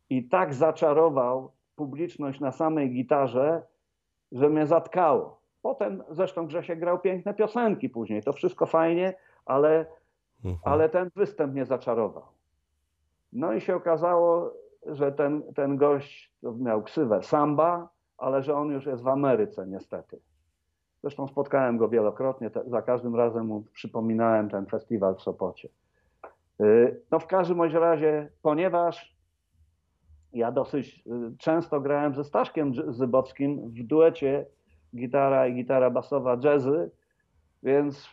[0.10, 3.64] i tak zaczarował publiczność na samej gitarze,
[4.32, 5.42] że mnie zatkało.
[5.62, 8.24] Potem zresztą Grzesiek grał piękne piosenki później.
[8.24, 9.14] To wszystko fajnie,
[9.46, 9.86] ale,
[10.46, 10.58] mhm.
[10.64, 12.24] ale ten występ mnie zaczarował.
[13.34, 14.54] No i się okazało,
[14.86, 20.20] że ten, ten gość miał ksywę Samba, ale że on już jest w Ameryce niestety.
[21.02, 25.70] Zresztą spotkałem go wielokrotnie, te, za każdym razem mu przypominałem ten festiwal w Sopocie.
[26.62, 29.16] Y, no w każdym razie, ponieważ
[30.34, 34.46] ja dosyć y, często grałem ze Staszkiem Zybowskim w duecie
[34.96, 36.92] gitara i gitara basowa jazzy,
[37.64, 38.10] więc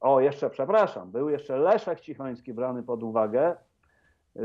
[0.00, 3.56] o jeszcze przepraszam, był jeszcze Leszek Cichoński brany pod uwagę.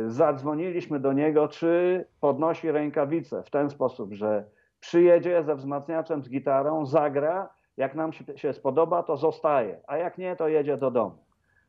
[0.08, 4.45] Zadzwoniliśmy do niego, czy podnosi rękawice w ten sposób, że
[4.80, 10.36] przyjedzie ze wzmacniaczem z gitarą, zagra, jak nam się spodoba, to zostaje, a jak nie,
[10.36, 11.17] to jedzie do domu.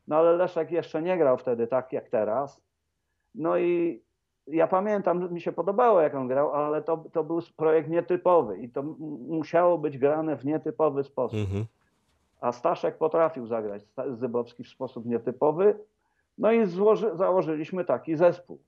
[0.07, 2.61] No ale Leszek jeszcze nie grał wtedy tak jak teraz.
[3.35, 4.01] No i
[4.47, 8.69] ja pamiętam, mi się podobało, jak on grał, ale to, to był projekt nietypowy i
[8.69, 8.83] to
[9.27, 11.39] musiało być grane w nietypowy sposób.
[11.39, 11.65] Mhm.
[12.41, 15.79] A Staszek potrafił zagrać Zybowski w sposób nietypowy.
[16.37, 18.59] No i złoży, założyliśmy taki zespół.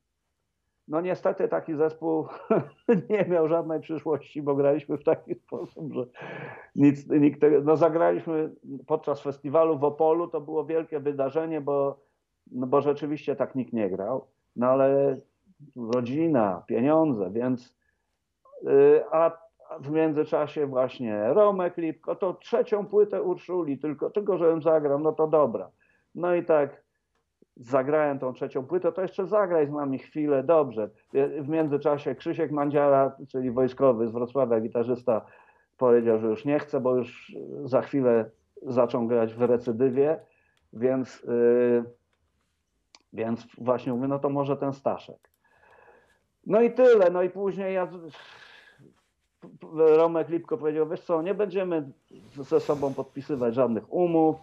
[0.87, 2.27] No niestety taki zespół
[3.09, 6.05] nie miał żadnej przyszłości, bo graliśmy w taki sposób, że
[6.75, 8.51] nic, nikt no zagraliśmy
[8.87, 11.99] podczas festiwalu w Opolu, to było wielkie wydarzenie, bo,
[12.51, 15.17] no bo rzeczywiście tak nikt nie grał, no ale
[15.75, 17.75] rodzina, pieniądze, więc
[18.63, 24.99] yy, a w międzyczasie właśnie Romek Lipko, to trzecią płytę Urszuli, tylko, tylko żebym zagrał,
[24.99, 25.71] no to dobra.
[26.15, 26.83] No i tak
[27.59, 30.89] zagrałem tą trzecią płytę, to jeszcze zagraj z nami chwilę, dobrze.
[31.41, 35.25] W międzyczasie Krzysiek Mandziara, czyli wojskowy z Wrocławia, gitarzysta,
[35.77, 38.29] powiedział, że już nie chce, bo już za chwilę
[38.61, 40.19] zaczął grać w recydywie,
[40.73, 41.83] więc, yy,
[43.13, 45.29] więc właśnie mówię, no to może ten Staszek.
[46.45, 47.87] No i tyle, no i później ja
[49.71, 51.91] Romek Lipko powiedział, wiesz co, nie będziemy
[52.33, 54.35] ze sobą podpisywać żadnych umów,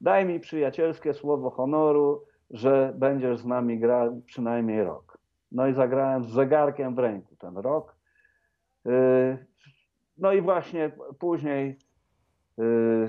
[0.00, 5.18] daj mi przyjacielskie słowo honoru, że będziesz z nami grał przynajmniej rok.
[5.52, 7.96] No i zagrałem z zegarkiem w ręku ten rok.
[8.86, 9.46] Y,
[10.18, 11.78] no i właśnie później
[12.58, 13.08] y,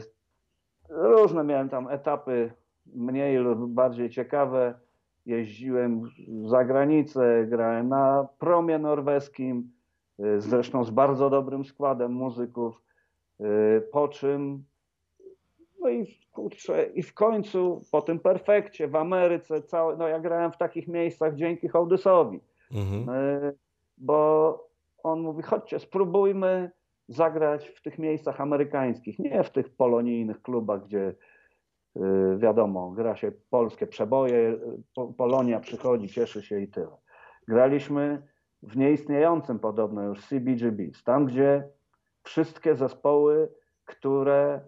[0.89, 2.51] różne miałem tam etapy
[2.85, 4.79] mniej lub bardziej ciekawe.
[5.25, 6.01] Jeździłem
[6.45, 9.71] za granicę, grałem na promie norweskim,
[10.19, 12.81] y, zresztą z bardzo dobrym składem muzyków,
[13.91, 14.63] po czym
[15.87, 20.51] no i kurczę, i w końcu po tym perfekcie w Ameryce, całe, no ja grałem
[20.51, 22.39] w takich miejscach dzięki Hołdysowi,
[22.71, 23.09] mhm.
[23.09, 23.53] E,
[23.97, 24.69] bo
[25.03, 26.71] on mówi, chodźcie, spróbujmy
[27.07, 31.15] zagrać w tych miejscach amerykańskich, nie w tych polonijnych klubach, gdzie
[31.95, 34.59] e, wiadomo, gra się polskie przeboje,
[35.17, 36.97] Polonia przychodzi, cieszy się i tyle.
[37.47, 38.27] Graliśmy
[38.63, 41.63] w nieistniejącym podobno już CBGB, tam gdzie
[42.23, 43.49] wszystkie zespoły,
[43.85, 44.61] które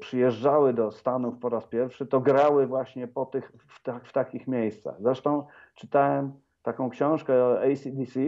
[0.00, 4.48] przyjeżdżały do Stanów po raz pierwszy, to grały właśnie po tych, w, ta, w takich
[4.48, 4.94] miejscach.
[5.00, 8.20] Zresztą czytałem taką książkę o ACDC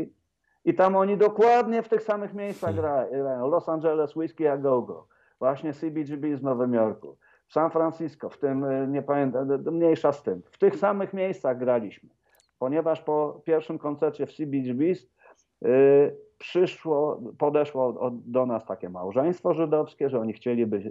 [0.65, 3.49] i tam oni dokładnie w tych samych miejscach grają.
[3.49, 5.07] Los Angeles, Whiskey a Go-Go,
[5.39, 7.17] właśnie CBGB z Nowym Jorku,
[7.49, 10.43] San Francisco, w tym, y, nie pamiętam, mniejsza z tym.
[10.51, 12.11] W tych samych miejscach graliśmy,
[12.59, 20.21] ponieważ po pierwszym koncercie w CBGB yy, przyszło, podeszło do nas takie małżeństwo żydowskie, że
[20.21, 20.85] oni chcieli być,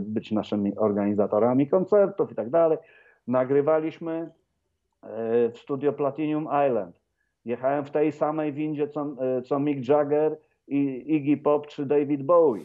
[0.00, 2.78] być naszymi organizatorami koncertów i tak dalej.
[3.26, 4.30] Nagrywaliśmy
[5.02, 7.00] e, w studio Platinum Island.
[7.44, 12.22] Jechałem w tej samej windzie co, e, co Mick Jagger i Iggy Pop czy David
[12.22, 12.64] Bowie.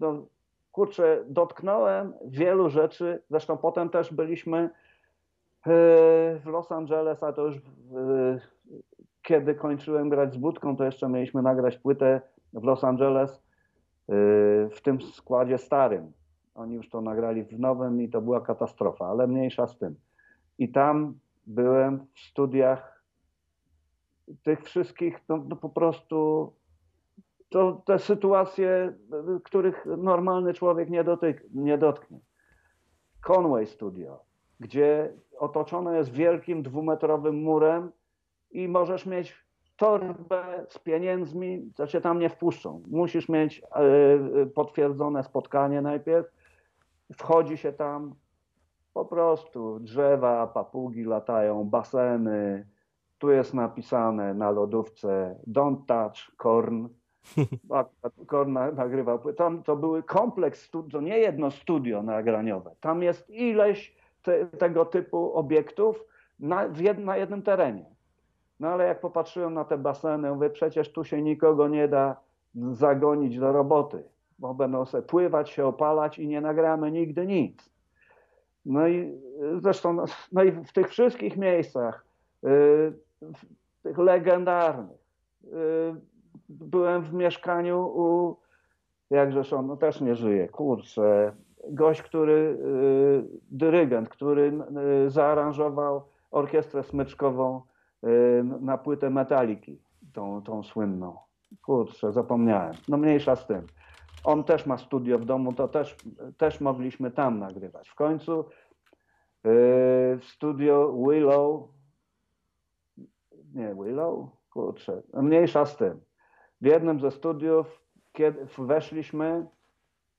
[0.00, 0.26] No,
[0.72, 3.22] kurczę, dotknąłem wielu rzeczy.
[3.30, 4.70] Zresztą potem też byliśmy
[5.66, 7.56] w Los Angeles, a to już
[9.30, 12.20] kiedy kończyłem grać z Budką, to jeszcze mieliśmy nagrać płytę
[12.52, 13.40] w Los Angeles y,
[14.70, 16.12] w tym składzie starym.
[16.54, 19.94] Oni już to nagrali w nowym i to była katastrofa, ale mniejsza z tym.
[20.58, 23.04] I tam byłem w studiach
[24.42, 26.52] tych wszystkich, no, no po prostu
[27.48, 28.94] to te sytuacje,
[29.44, 32.18] których normalny człowiek nie, dotyk, nie dotknie.
[33.20, 34.24] Conway Studio,
[34.60, 37.92] gdzie otoczone jest wielkim dwumetrowym murem
[38.50, 39.34] i możesz mieć
[39.76, 42.82] torbę z pieniędzmi, to cię tam nie wpuszczą.
[42.90, 43.78] Musisz mieć e,
[44.42, 46.26] e, potwierdzone spotkanie najpierw.
[47.12, 48.14] Wchodzi się tam,
[48.94, 52.66] po prostu drzewa, papugi latają, baseny.
[53.18, 56.88] Tu jest napisane na lodówce don't touch corn.
[58.26, 59.32] Korn nagrywał.
[59.32, 62.74] Tam to były kompleks, to nie jedno studio nagraniowe.
[62.80, 66.04] Tam jest ileś te, tego typu obiektów
[66.38, 67.99] na, na jednym terenie.
[68.60, 72.16] No ale jak popatrzyłem na te baseny, mówię, przecież tu się nikogo nie da
[72.54, 74.04] zagonić do roboty,
[74.38, 77.70] bo będą sobie pływać, się opalać i nie nagramy nigdy nic.
[78.66, 79.20] No i
[79.58, 82.04] zresztą, no, i w tych wszystkich miejscach,
[82.42, 82.92] yy,
[83.82, 84.98] tych legendarnych,
[85.42, 85.50] yy,
[86.48, 88.36] byłem w mieszkaniu u,
[89.10, 91.32] jakżeż on, no też nie żyje, kurczę,
[91.68, 92.58] gość, który,
[93.50, 94.52] dyrygent, który
[95.06, 97.60] zaaranżował orkiestrę smyczkową
[98.60, 99.82] na płytę Metaliki,
[100.12, 101.16] tą, tą słynną.
[101.62, 102.74] Kurczę, zapomniałem.
[102.88, 103.66] No mniejsza z tym.
[104.24, 105.96] On też ma studio w domu, to też,
[106.36, 107.88] też mogliśmy tam nagrywać.
[107.88, 108.44] W końcu
[109.44, 111.68] w studio Willow,
[113.54, 116.00] nie Willow, kurczę, mniejsza z tym.
[116.60, 117.82] W jednym ze studiów,
[118.12, 119.46] kiedy weszliśmy,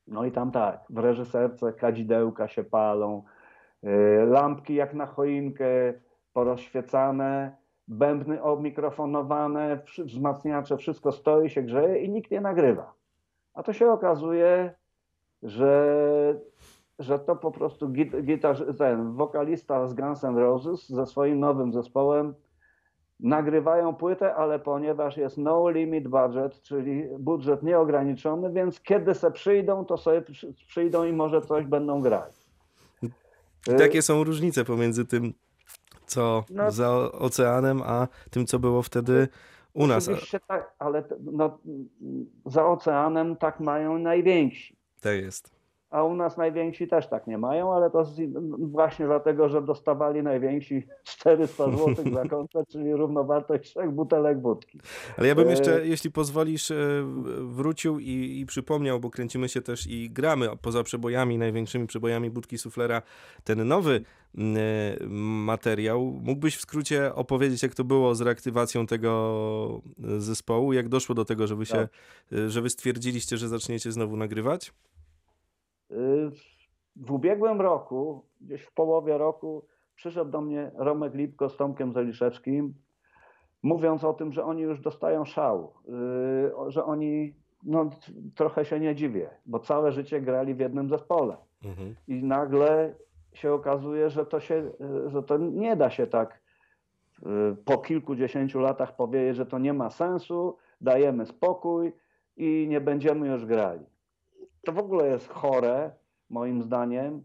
[0.06, 3.24] no i tam tak, w reżyserce kadzidełka się palą,
[3.82, 5.64] yy, lampki jak na choinkę
[6.32, 7.56] porozświecane,
[7.88, 12.94] bębny omikrofonowane, wzmacniacze, wszystko stoi, się grzeje i nikt nie nagrywa.
[13.54, 14.74] A to się okazuje,
[15.42, 16.40] że
[16.98, 21.72] że to po prostu git, gitarz, ten wokalista z Guns N' Roses ze swoim nowym
[21.72, 22.34] zespołem
[23.20, 29.84] nagrywają płytę, ale ponieważ jest no limit budget, czyli budżet nieograniczony, więc kiedy se przyjdą,
[29.84, 30.22] to sobie
[30.66, 32.34] przyjdą i może coś będą grać.
[33.72, 35.32] I takie są różnice pomiędzy tym,
[36.12, 39.28] co no, za oceanem, a tym, co było wtedy
[39.72, 40.08] u nas.
[40.08, 41.58] Oczywiście tak, ale no,
[42.46, 44.76] za oceanem tak mają najwięksi.
[45.00, 45.61] Tak jest
[45.92, 48.04] a u nas najwięksi też tak nie mają, ale to
[48.58, 54.80] właśnie dlatego, że dostawali najwięksi 400 zł za koncert, czyli równowartość trzech butelek wódki.
[55.18, 55.86] Ale ja bym jeszcze, e...
[55.86, 56.76] jeśli pozwolisz, e,
[57.40, 62.58] wrócił i, i, przypomniał, bo kręcimy się też i gramy poza przebojami, największymi przebojami budki
[62.58, 63.02] suflera,
[63.44, 64.00] ten nowy
[64.38, 64.40] e,
[65.08, 66.20] materiał.
[66.22, 69.82] Mógłbyś w skrócie opowiedzieć, jak to było z reaktywacją tego
[70.18, 70.72] zespołu?
[70.72, 71.90] Jak doszło do tego, żeby się, tak.
[72.48, 74.72] że wy stwierdziliście, że zaczniecie znowu nagrywać?
[76.96, 79.64] W ubiegłym roku, gdzieś w połowie roku,
[79.94, 82.74] przyszedł do mnie Romek Lipko z Tomkiem Zeliszewskim,
[83.62, 85.72] mówiąc o tym, że oni już dostają szału,
[86.68, 87.90] y, że oni, no
[88.34, 91.36] trochę się nie dziwię, bo całe życie grali w jednym zespole.
[91.64, 91.94] Mhm.
[92.08, 92.94] I nagle
[93.32, 94.70] się okazuje, że to, się,
[95.06, 96.40] że to nie da się tak
[97.22, 101.92] y, po kilkudziesięciu latach powiedzieć, że to nie ma sensu, dajemy spokój
[102.36, 103.91] i nie będziemy już grali
[104.64, 105.90] to w ogóle jest chore,
[106.30, 107.22] moim zdaniem,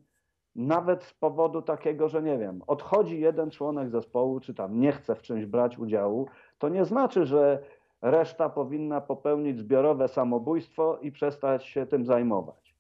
[0.55, 5.15] nawet z powodu takiego, że nie wiem, odchodzi jeden członek zespołu, czy tam nie chce
[5.15, 6.27] w czymś brać udziału,
[6.57, 7.63] to nie znaczy, że
[8.01, 12.75] reszta powinna popełnić zbiorowe samobójstwo i przestać się tym zajmować.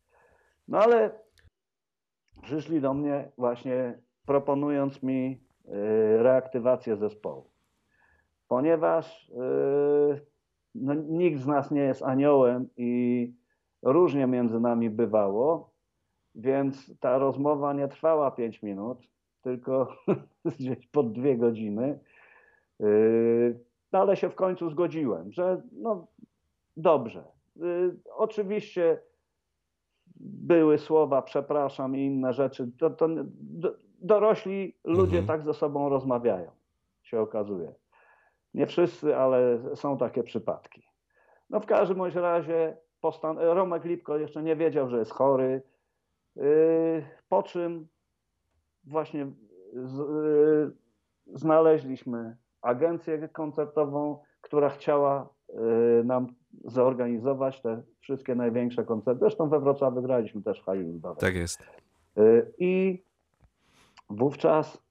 [0.67, 1.11] No ale
[2.41, 7.49] przyszli do mnie właśnie proponując mi y, reaktywację zespołu.
[8.47, 10.25] Ponieważ y,
[10.75, 13.33] no, nikt z nas nie jest aniołem i
[13.91, 15.69] różnie między nami bywało,
[16.35, 19.07] więc ta rozmowa nie trwała 5 minut,
[19.41, 19.95] tylko
[20.59, 21.99] gdzieś po dwie godziny.
[22.79, 23.59] Yy,
[23.91, 26.07] no ale się w końcu zgodziłem, że no
[26.77, 27.23] dobrze.
[27.55, 29.01] Yy, oczywiście
[30.19, 32.71] były słowa przepraszam i inne rzeczy.
[32.79, 33.07] To, to
[33.99, 35.25] dorośli ludzie mhm.
[35.25, 36.51] tak ze sobą rozmawiają,
[37.03, 37.73] się okazuje.
[38.53, 40.83] Nie wszyscy, ale są takie przypadki.
[41.49, 45.61] No w każdym razie postan- Romek Lipko jeszcze nie wiedział, że jest chory.
[46.35, 46.43] Yy,
[47.29, 47.87] po czym
[48.83, 49.19] właśnie
[49.73, 50.71] yy,
[51.33, 56.27] znaleźliśmy agencję koncertową, która chciała yy, nam
[56.65, 59.19] zorganizować te wszystkie największe koncerty.
[59.19, 61.01] Zresztą we Wrocławiu graliśmy też w hali.
[61.19, 61.63] Tak jest.
[62.57, 63.03] I
[64.09, 64.81] wówczas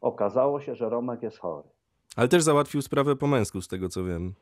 [0.00, 1.68] okazało się, że Romek jest chory.
[2.16, 4.34] Ale też załatwił sprawę po męsku, z tego co wiem.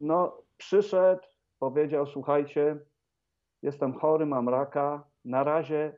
[0.00, 1.22] No, przyszedł,
[1.70, 2.76] powiedział: Słuchajcie,
[3.62, 5.04] jestem chory, mam raka.
[5.24, 5.96] Na razie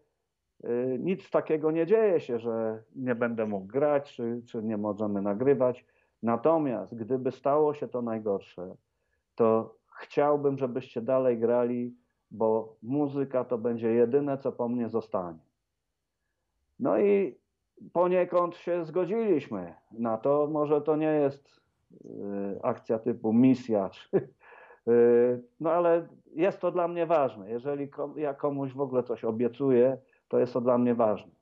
[0.65, 5.23] y, nic takiego nie dzieje się, że nie będę mógł grać, czy, czy nie możemy
[5.23, 5.87] nagrywać.
[6.23, 8.75] Natomiast gdyby stało się to najgorsze,
[9.35, 11.97] to chciałbym, żebyście dalej grali,
[12.31, 15.39] bo muzyka to będzie jedyne, co po mnie zostanie.
[16.79, 17.39] No i
[17.93, 20.49] poniekąd się zgodziliśmy na to.
[20.53, 21.61] Może to nie jest
[21.93, 24.29] y, akcja typu misja, czy,
[25.61, 27.51] no ale jest to dla mnie ważne.
[27.51, 31.33] Jeżeli ja komuś w ogóle coś obiecuję, to jest to dla mnie ważne.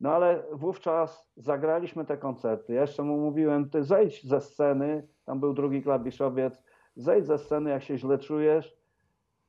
[0.00, 2.72] No ale wówczas zagraliśmy te koncerty.
[2.72, 6.64] Ja jeszcze mu mówiłem, ty zejdź ze sceny, tam był drugi klawiszowiec,
[6.96, 8.78] zejdź ze sceny, jak się źle czujesz.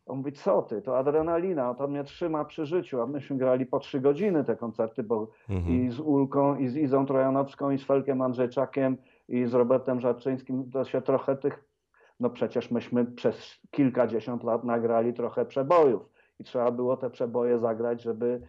[0.05, 3.79] On mówi, co ty, to adrenalina, to mnie trzyma przy życiu, a myśmy grali po
[3.79, 5.75] trzy godziny te koncerty, bo mhm.
[5.75, 8.97] i z Ulką, i z Izą Trojanowską, i z Felkiem Andrzejczakiem,
[9.27, 11.68] i z Robertem Żarczyńskim, to się trochę tych
[12.19, 16.09] no przecież myśmy przez kilkadziesiąt lat nagrali trochę przebojów
[16.39, 18.41] i trzeba było te przeboje zagrać, żeby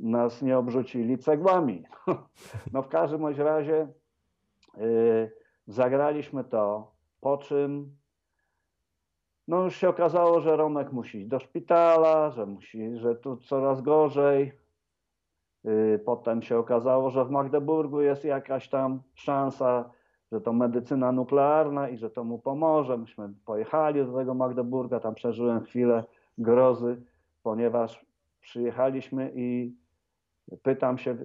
[0.00, 1.84] nas nie obrzucili cegłami.
[2.72, 3.88] No w każdym razie
[4.76, 5.32] yy,
[5.66, 7.96] zagraliśmy to, po czym
[9.48, 13.82] no już się okazało, że Romek musi iść do szpitala, że musi, że tu coraz
[13.82, 14.52] gorzej.
[15.64, 19.90] Yy, potem się okazało, że w Magdeburgu jest jakaś tam szansa
[20.34, 22.98] że to medycyna nuklearna i że to mu pomoże.
[22.98, 26.04] Myśmy pojechali do tego Magdeburga, tam przeżyłem chwilę
[26.38, 27.02] grozy,
[27.42, 28.06] ponieważ
[28.40, 29.74] przyjechaliśmy i
[30.62, 31.16] pytam się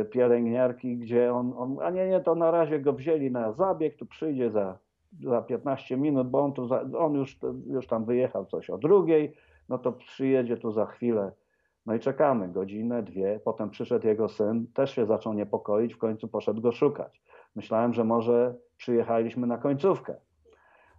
[0.00, 3.96] y, pielęgniarki, gdzie on, on, a nie, nie, to na razie go wzięli na zabieg,
[3.96, 4.78] tu przyjdzie za,
[5.22, 9.32] za 15 minut, bo on, tu za, on już, już tam wyjechał coś o drugiej,
[9.68, 11.32] no to przyjedzie tu za chwilę.
[11.90, 16.28] No i czekamy godzinę, dwie, potem przyszedł jego syn, też się zaczął niepokoić, w końcu
[16.28, 17.22] poszedł go szukać.
[17.56, 20.14] Myślałem, że może przyjechaliśmy na końcówkę.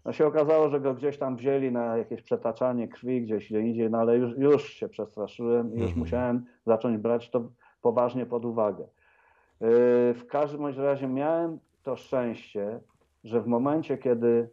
[0.05, 3.89] No się okazało, że go gdzieś tam wzięli na jakieś przetaczanie krwi gdzieś gdzie indziej,
[3.89, 5.99] no ale już, już się przestraszyłem i już Mhm.
[5.99, 7.41] musiałem zacząć brać to
[7.81, 8.83] poważnie pod uwagę.
[8.83, 9.67] Yy,
[10.13, 12.79] W każdym razie miałem to szczęście,
[13.23, 14.49] że w momencie, kiedy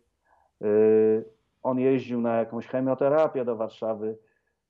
[0.61, 1.24] yy,
[1.62, 4.18] on jeździł na jakąś chemioterapię do Warszawy,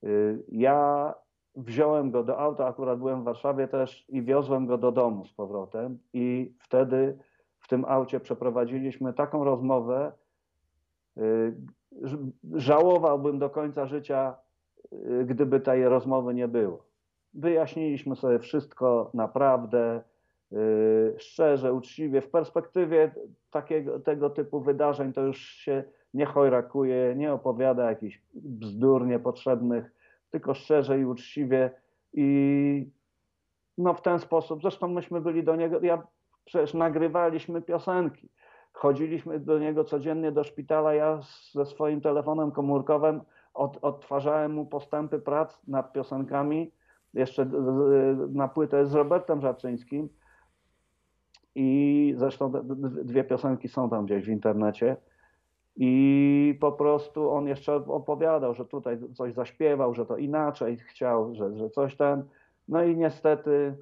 [0.02, 1.14] yy, ja
[1.58, 5.32] wziąłem go do auta, akurat byłem w Warszawie też i wiozłem go do domu z
[5.32, 7.18] powrotem i wtedy
[7.58, 10.12] w tym aucie przeprowadziliśmy taką rozmowę,
[12.02, 14.36] ż- żałowałbym do końca życia,
[14.92, 16.84] yy, gdyby tej rozmowy nie było.
[17.34, 20.02] Wyjaśniliśmy sobie wszystko naprawdę
[20.50, 22.20] yy, szczerze, uczciwie.
[22.20, 23.14] W perspektywie
[23.50, 25.84] takiego, tego typu wydarzeń to już się
[26.14, 29.97] nie chojrakuje, nie opowiada jakichś bzdur niepotrzebnych,
[30.30, 31.70] tylko szczerze i uczciwie.
[32.12, 32.90] I
[33.78, 36.02] no w ten sposób, zresztą myśmy byli do niego, ja
[36.44, 38.28] przecież nagrywaliśmy piosenki.
[38.72, 40.94] Chodziliśmy do niego codziennie do szpitala.
[40.94, 41.20] Ja
[41.52, 43.20] ze swoim telefonem komórkowym
[43.54, 46.72] od, odtwarzałem mu postępy prac nad piosenkami,
[47.14, 47.50] jeszcze
[48.28, 50.08] na płytę z Robertem Żarczyńskim.
[51.54, 52.52] I zresztą
[53.04, 54.96] dwie piosenki są tam gdzieś w internecie.
[55.80, 61.56] I po prostu on jeszcze opowiadał, że tutaj coś zaśpiewał, że to inaczej chciał, że,
[61.56, 62.22] że coś tam.
[62.68, 63.76] No i niestety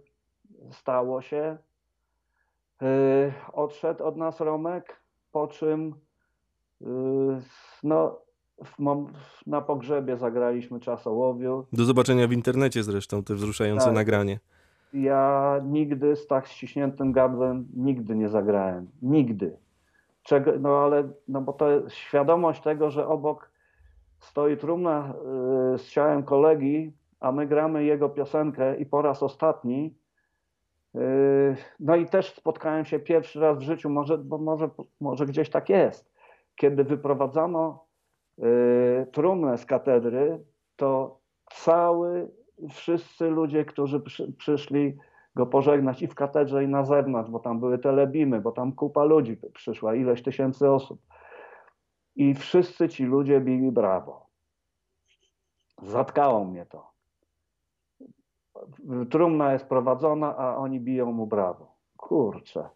[0.71, 1.57] stało się.
[2.81, 5.01] Yy, odszedł od nas Romek,
[5.33, 5.95] po czym
[6.81, 6.89] yy,
[7.83, 8.19] no,
[8.65, 8.77] w
[9.47, 11.67] na pogrzebie zagraliśmy czasołowiu.
[11.73, 13.95] Do zobaczenia w internecie zresztą, te wzruszające Tak.
[13.95, 14.41] nagranie.
[14.93, 18.89] Ja nigdy z tak ściśniętym gardłem nigdy nie zagrałem.
[19.03, 19.57] Nigdy.
[20.27, 23.51] Czego, no ale, no bo to jest świadomość tego, że obok
[24.19, 25.15] stoi trumna
[25.73, 29.95] yy, z ciałem kolegi, a my gramy jego piosenkę i po raz ostatni.
[30.95, 34.71] Yy, no i też spotkałem się pierwszy raz w życiu, może, bo może,
[35.01, 36.13] może gdzieś tak jest.
[36.57, 37.85] Kiedy wyprowadzano
[38.39, 40.45] yy, trumnę z katedry,
[40.77, 41.21] to
[41.51, 42.31] cały,
[42.71, 44.97] wszyscy ludzie, którzy przy, przyszli
[45.37, 49.05] go pożegnać i w katedrze, i na zewnątrz, bo tam były telebimy, bo tam kupa
[49.05, 51.01] ludzi przyszła, ileś tysięcy osób.
[52.17, 54.27] I wszyscy ci ludzie bili brawo.
[55.83, 56.91] Zatkało mnie to.
[59.11, 61.77] Trumna jest prowadzona, a oni biją mu brawo.
[61.97, 62.69] Kurczę.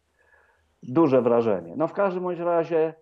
[0.82, 1.74] Duże wrażenie.
[1.76, 2.94] No w każdym bądź razie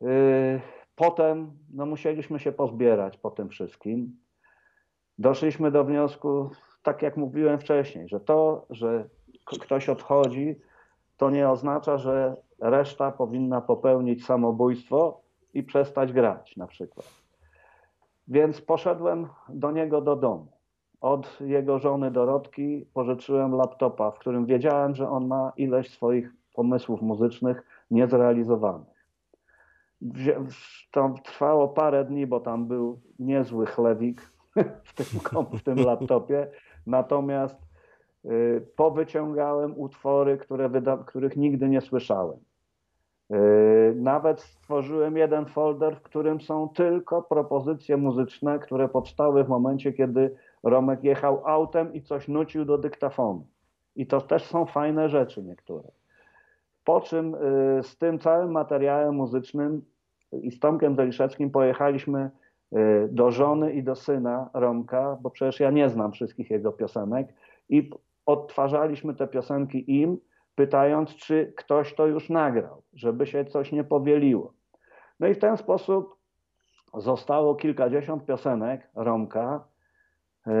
[0.00, 0.60] yy,
[0.94, 4.16] potem no musieliśmy się pozbierać po tym wszystkim.
[5.18, 6.50] Doszliśmy do wniosku,
[6.84, 9.08] tak jak mówiłem wcześniej, że to, że
[9.60, 10.56] ktoś odchodzi,
[11.16, 15.20] to nie oznacza, że reszta powinna popełnić samobójstwo
[15.54, 17.06] i przestać grać na przykład.
[18.28, 20.46] Więc poszedłem do niego do domu.
[21.00, 27.02] Od jego żony Dorotki pożyczyłem laptopa, w którym wiedziałem, że on ma ileś swoich pomysłów
[27.02, 29.06] muzycznych niezrealizowanych.
[30.90, 34.33] To trwało parę dni, bo tam był niezły chlewik
[34.84, 35.06] w tym,
[35.58, 36.46] w tym laptopie.
[36.86, 37.56] Natomiast
[38.24, 42.36] y, powyciągałem utwory, które wyda- których nigdy nie słyszałem.
[43.32, 49.92] Y, Nawet stworzyłem jeden folder, w którym są tylko propozycje muzyczne, które powstały w momencie,
[49.92, 53.46] kiedy Romek jechał autem i coś nucił do dyktafonu.
[53.96, 55.88] I to też są fajne rzeczy niektóre.
[56.84, 57.38] Po czym y,
[57.82, 59.84] z tym całym materiałem muzycznym
[60.32, 62.30] i z Tomkiem Zeliszewskim pojechaliśmy
[63.08, 67.28] do żony i do syna Romka, bo przecież ja nie znam wszystkich jego piosenek
[67.68, 67.90] i
[68.26, 70.18] odtwarzaliśmy te piosenki im,
[70.54, 74.52] pytając, czy ktoś to już nagrał, żeby się coś nie powieliło.
[75.20, 76.16] No i w ten sposób
[76.94, 79.64] zostało kilkadziesiąt piosenek Romka,
[80.46, 80.52] yy,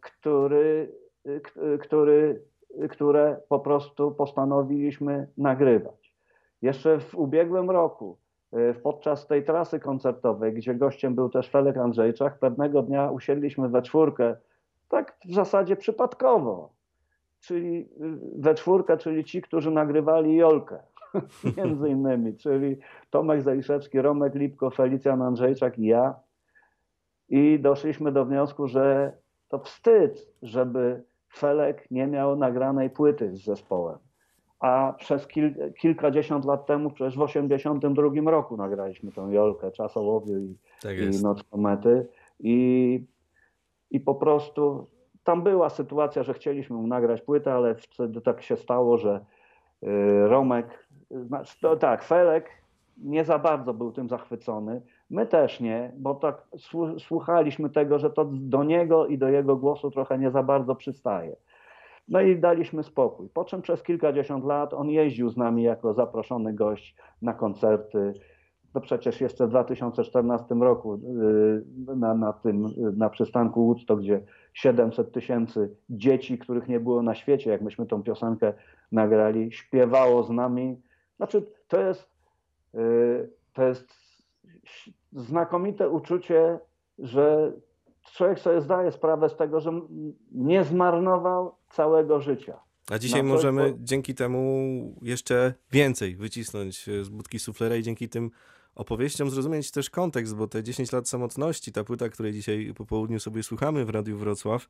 [0.00, 0.92] który,
[1.24, 2.42] yy, który,
[2.90, 6.14] które po prostu postanowiliśmy nagrywać.
[6.62, 8.18] Jeszcze w ubiegłym roku,
[8.82, 14.36] podczas tej trasy koncertowej, gdzie gościem był też Felek Andrzejczak, pewnego dnia usiedliśmy we czwórkę,
[14.88, 16.72] tak w zasadzie przypadkowo,
[17.40, 20.78] czyli yy, we czwórkę, czyli ci, którzy nagrywali Jolkę,
[21.56, 22.76] między innymi, czyli
[23.10, 26.14] Tomek Zaliszewski, Romek Lipko, Felicjan Andrzejczak i ja.
[27.28, 29.12] I doszliśmy do wniosku, że
[29.48, 31.02] to wstyd, żeby
[31.34, 33.98] Felek nie miał nagranej płyty z zespołem.
[34.60, 40.56] A przez kil, kilkadziesiąt lat temu, przecież w 82 roku nagraliśmy tą Jolkę, Czasołowiu i,
[40.82, 41.22] Tak i.
[41.22, 42.06] Noc komety.
[42.40, 43.04] I,
[43.90, 44.86] I po prostu
[45.24, 49.24] tam była sytuacja, że chcieliśmy mu nagrać płytę, ale wtedy tak się stało, że
[49.82, 52.50] y, Romek, znaczy, to, tak, Felek
[52.96, 54.82] nie za bardzo był tym zachwycony.
[55.10, 59.56] My też nie, bo tak słu- słuchaliśmy tego, że to do niego i do jego
[59.56, 61.36] głosu trochę nie za bardzo przystaje.
[62.08, 63.28] No i daliśmy spokój.
[63.28, 68.14] Po czym przez kilkadziesiąt lat on jeździł z nami jako zaproszony gość na koncerty.
[68.74, 74.20] no przecież jeszcze w 2014 roku y, na, na tym, na przystanku Woodstock, gdzie
[74.54, 78.52] 700 tysięcy dzieci, których nie było na świecie, jak myśmy tą piosenkę
[78.92, 80.80] nagrali, śpiewało z nami.
[81.16, 82.10] Znaczy, to jest,
[82.74, 83.94] y, to jest
[85.12, 86.58] znakomite uczucie,
[86.98, 87.52] że
[88.12, 89.80] człowiek sobie zdaje sprawę z tego, że
[90.32, 92.60] nie zmarnował całego życia.
[92.90, 98.30] A dzisiaj możemy dzięki temu jeszcze więcej wycisnąć z budki suflera i dzięki tym
[98.74, 103.20] opowieściom zrozumieć też kontekst, bo te 10 lat samotności, ta płyta, której dzisiaj po południu
[103.20, 104.68] sobie słuchamy w Radiu Wrocław,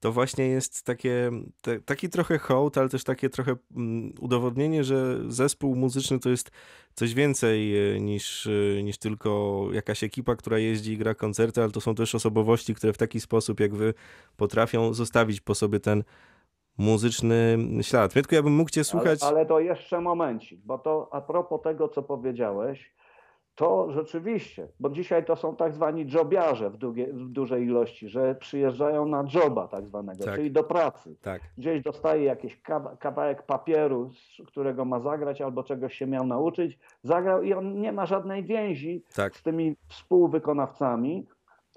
[0.00, 1.30] to właśnie jest takie,
[1.62, 6.50] te, taki trochę hołd, ale też takie trochę mm, udowodnienie, że zespół muzyczny to jest
[6.94, 11.70] coś więcej e, niż, e, niż tylko jakaś ekipa, która jeździ i gra koncerty, ale
[11.70, 13.94] to są też osobowości, które w taki sposób jak wy
[14.36, 16.04] potrafią zostawić po sobie ten
[16.78, 18.16] muzyczny ślad.
[18.16, 19.22] Mietku, ja bym mógł cię słuchać...
[19.22, 22.92] Ale, ale to jeszcze momencik, bo to a propos tego, co powiedziałeś,
[23.58, 28.34] to rzeczywiście, bo dzisiaj to są tak zwani jobiarze w, długie, w dużej ilości, że
[28.34, 30.34] przyjeżdżają na joba tak zwanego, tak.
[30.34, 31.16] czyli do pracy.
[31.22, 31.42] Tak.
[31.58, 32.60] Gdzieś dostaje jakiś
[32.98, 37.92] kawałek papieru, z którego ma zagrać albo czegoś się miał nauczyć, zagrał i on nie
[37.92, 39.36] ma żadnej więzi tak.
[39.36, 41.26] z tymi współwykonawcami.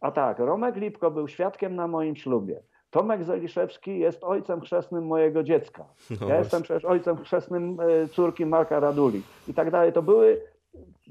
[0.01, 2.61] A tak, Romek Lipko był świadkiem na moim ślubie.
[2.89, 5.85] Tomek Zeliszewski jest ojcem chrzestnym mojego dziecka.
[6.21, 9.93] No ja jestem przecież ojcem chrzestnym e, córki Marka Raduli i tak dalej.
[9.93, 10.41] To były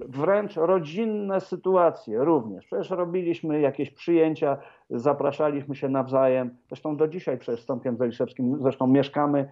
[0.09, 2.67] wręcz rodzinne sytuacje również.
[2.67, 4.59] Przecież robiliśmy jakieś przyjęcia,
[4.91, 6.57] zapraszaliśmy się nawzajem.
[6.69, 9.49] Zresztą do dzisiaj przecież z Tomkiem Zeliszewskim, zresztą mieszkamy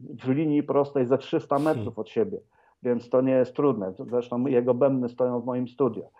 [0.00, 2.38] w linii prostej ze 300 metrów od siebie,
[2.82, 3.92] więc to nie jest trudne.
[4.10, 6.10] Zresztą jego bębny stoją w moim studio.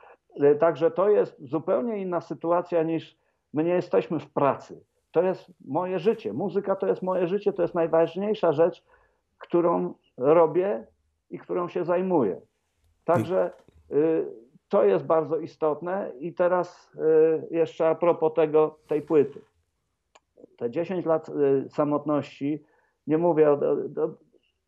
[0.40, 3.18] E, także to jest zupełnie inna sytuacja niż
[3.52, 4.84] my nie jesteśmy w pracy.
[5.12, 6.32] To jest moje życie.
[6.32, 8.84] Muzyka to jest moje życie, to jest najważniejsza rzecz,
[9.38, 10.86] którą robię
[11.30, 12.40] i którą się zajmuję.
[13.04, 13.50] Także
[14.72, 16.12] to jest bardzo istotne.
[16.20, 19.40] I teraz y, jeszcze a propos tego, tej płyty.
[20.56, 22.64] Te 10 lat y, samotności,
[23.06, 23.58] nie mówię,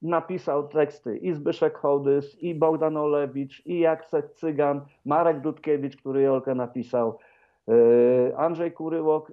[0.02, 6.54] napisał teksty i Zbyszek Hołdys, i Bogdan Olewicz, i Jacek Cygan, Marek Dudkiewicz, który Jolkę
[6.54, 7.18] napisał,
[8.36, 9.32] Andrzej Kuryłok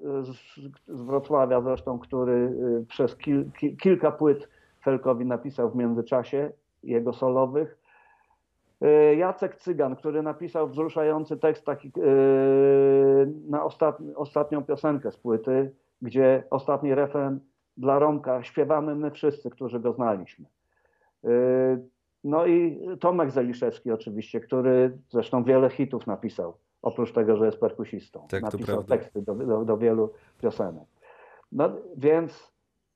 [0.88, 2.54] z Wrocławia zresztą, który
[2.88, 4.50] przez kil, kilka płyt
[4.84, 6.52] Felkowi napisał w międzyczasie,
[6.84, 7.81] jego solowych.
[8.82, 11.92] E, Jacek Cygan, który napisał wzruszający tekst taki e,
[13.50, 15.72] na ostatni, ostatnią piosenkę z płyty,
[16.02, 17.40] gdzie ostatni refren
[17.78, 20.46] dla Romka śpiewamy my wszyscy, którzy go znaliśmy.
[21.24, 21.30] E,
[22.24, 28.28] no i Tomek Zeliszewski oczywiście, który zresztą wiele hitów napisał, oprócz tego, że jest perkusistą.
[28.30, 30.88] Tak, napisał teksty do, do, do wielu piosenek.
[31.52, 32.54] No więc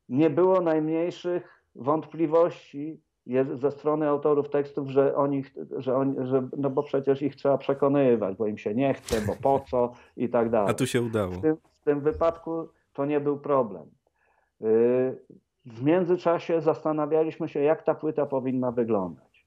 [0.10, 5.44] nie było najmniejszych wątpliwości, jest ze strony autorów tekstów, że oni,
[5.78, 9.36] że oni, że, no bo przecież ich trzeba przekonywać, bo im się nie chce, bo
[9.44, 10.72] po co i tak dalej.
[10.72, 11.32] A tu się udało.
[11.32, 13.84] W tym, w tym wypadku to nie był problem.
[14.62, 14.66] Y,
[15.66, 19.46] w międzyczasie zastanawialiśmy się, jak ta płyta powinna wyglądać.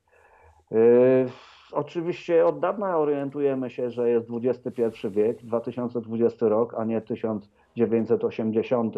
[0.72, 1.28] Y,
[1.72, 8.94] oczywiście od dawna orientujemy się, że jest XXI wiek, 2020 rok, a nie 1980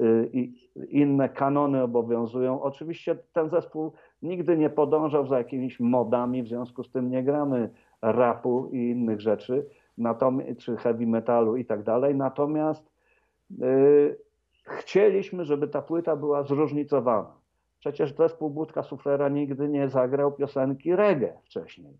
[0.00, 2.62] Y, i inne kanony obowiązują.
[2.62, 3.92] Oczywiście ten zespół
[4.22, 7.70] nigdy nie podążał za jakimiś modami, w związku z tym nie gramy
[8.02, 9.66] rapu i innych rzeczy,
[10.58, 12.14] czy heavy metalu i tak dalej.
[12.14, 12.90] Natomiast
[13.58, 14.18] yy,
[14.64, 17.38] chcieliśmy, żeby ta płyta była zróżnicowana.
[17.78, 21.92] Przecież zespół Budka Suflera nigdy nie zagrał piosenki reggae wcześniej.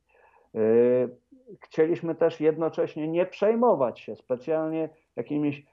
[0.55, 1.17] Yy,
[1.61, 5.67] chcieliśmy też jednocześnie nie przejmować się specjalnie jakimiś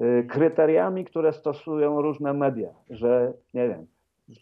[0.00, 3.86] Y, kryteriami, które stosują różne media, że nie wiem,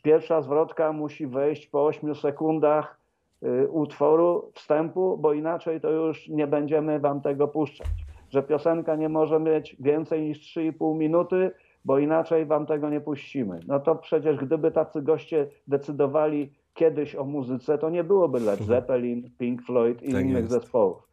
[0.02, 3.00] pierwsza zwrotka musi wejść po 8 sekundach
[3.42, 7.88] y, utworu, wstępu, bo inaczej to już nie będziemy wam tego puszczać.
[8.30, 11.50] Że piosenka nie może mieć więcej niż 3,5 minuty,
[11.84, 13.60] bo inaczej wam tego nie puścimy.
[13.66, 18.66] No to przecież gdyby tacy goście decydowali kiedyś o muzyce, to nie byłoby Led mhm.
[18.66, 20.50] Zeppelin, Pink Floyd i tak innych jest.
[20.50, 21.08] zespołów.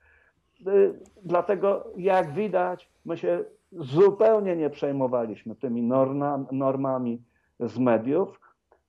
[0.68, 7.22] Y, dlatego jak widać, my się zupełnie nie przejmowaliśmy tymi norma, normami
[7.60, 8.40] z mediów.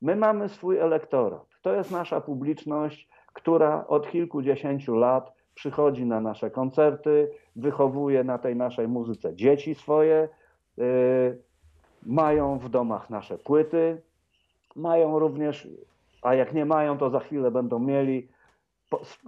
[0.03, 1.47] My mamy swój elektorat.
[1.63, 8.57] To jest nasza publiczność, która od kilkudziesięciu lat przychodzi na nasze koncerty, wychowuje na tej
[8.57, 10.29] naszej muzyce dzieci swoje,
[10.77, 10.85] yy,
[12.07, 14.03] mają w domach nasze płyty,
[14.77, 15.69] mają również,
[16.23, 18.29] a jak nie mają, to za chwilę będą mieli,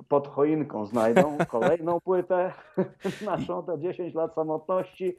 [0.08, 2.52] pod choinką znajdą kolejną płytę
[3.26, 5.16] naszą, te 10 lat samotności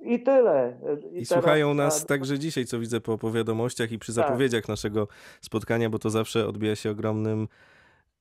[0.00, 0.78] i tyle.
[1.12, 4.24] I, I słuchają nas także dzisiaj, co widzę po wiadomościach i przy tak.
[4.24, 5.08] zapowiedziach naszego
[5.40, 7.48] spotkania, bo to zawsze odbija się ogromnym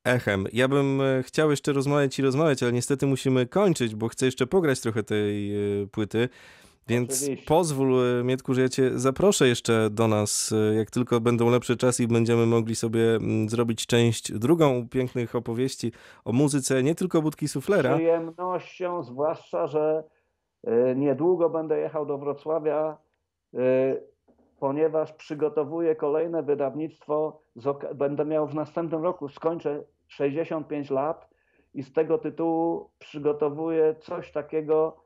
[0.06, 0.48] echem.
[0.54, 4.48] Ja bym e, chciał jeszcze rozmawiać i rozmawiać, ale niestety musimy kończyć, bo chcę jeszcze
[4.48, 6.30] pograć trochę tej e, płyty.
[6.88, 7.46] Więc Oczywiście.
[7.46, 12.04] pozwól, e, Mietku, że ja cię zaproszę jeszcze do nas, jak tylko będą lepsze czasy
[12.04, 15.92] i będziemy mogli sobie mm, zrobić część drugą pięknych opowieści
[16.26, 17.94] o muzyce, nie tylko Budki Suflera.
[17.94, 20.04] przyjemnością, zwłaszcza, że
[20.96, 22.98] niedługo będę jechał do Wrocławia,
[23.54, 23.58] y,
[24.60, 27.42] ponieważ przygotowuję kolejne wydawnictwo.
[27.96, 31.30] Będę miał w następnym roku, skończę 65 lat
[31.74, 34.98] i z tego tytułu przygotowuję coś takiego,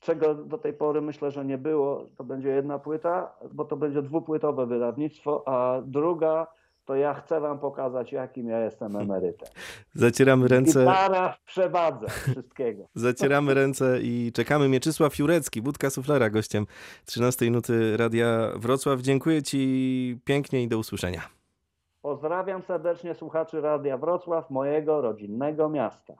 [0.00, 2.06] czego do tej pory myślę, że nie było.
[2.16, 6.46] To będzie jedna płyta, bo to będzie dwupłytowe wydawnictwo, a druga
[6.84, 9.48] to ja chcę wam pokazać, jakim ja jestem emerytem.
[9.94, 10.80] Zacieramy ręce.
[10.80, 12.88] Gitara w przewadze wszystkiego.
[12.94, 14.68] Zacieramy ręce i czekamy.
[14.68, 16.66] Mieczysław Jurecki, Budka Suflera, gościem
[17.04, 19.00] 13 Nuty Radia Wrocław.
[19.00, 21.22] Dziękuję Ci pięknie i do usłyszenia.
[22.02, 26.14] Pozdrawiam serdecznie słuchaczy Radia Wrocław, mojego rodzinnego miasta.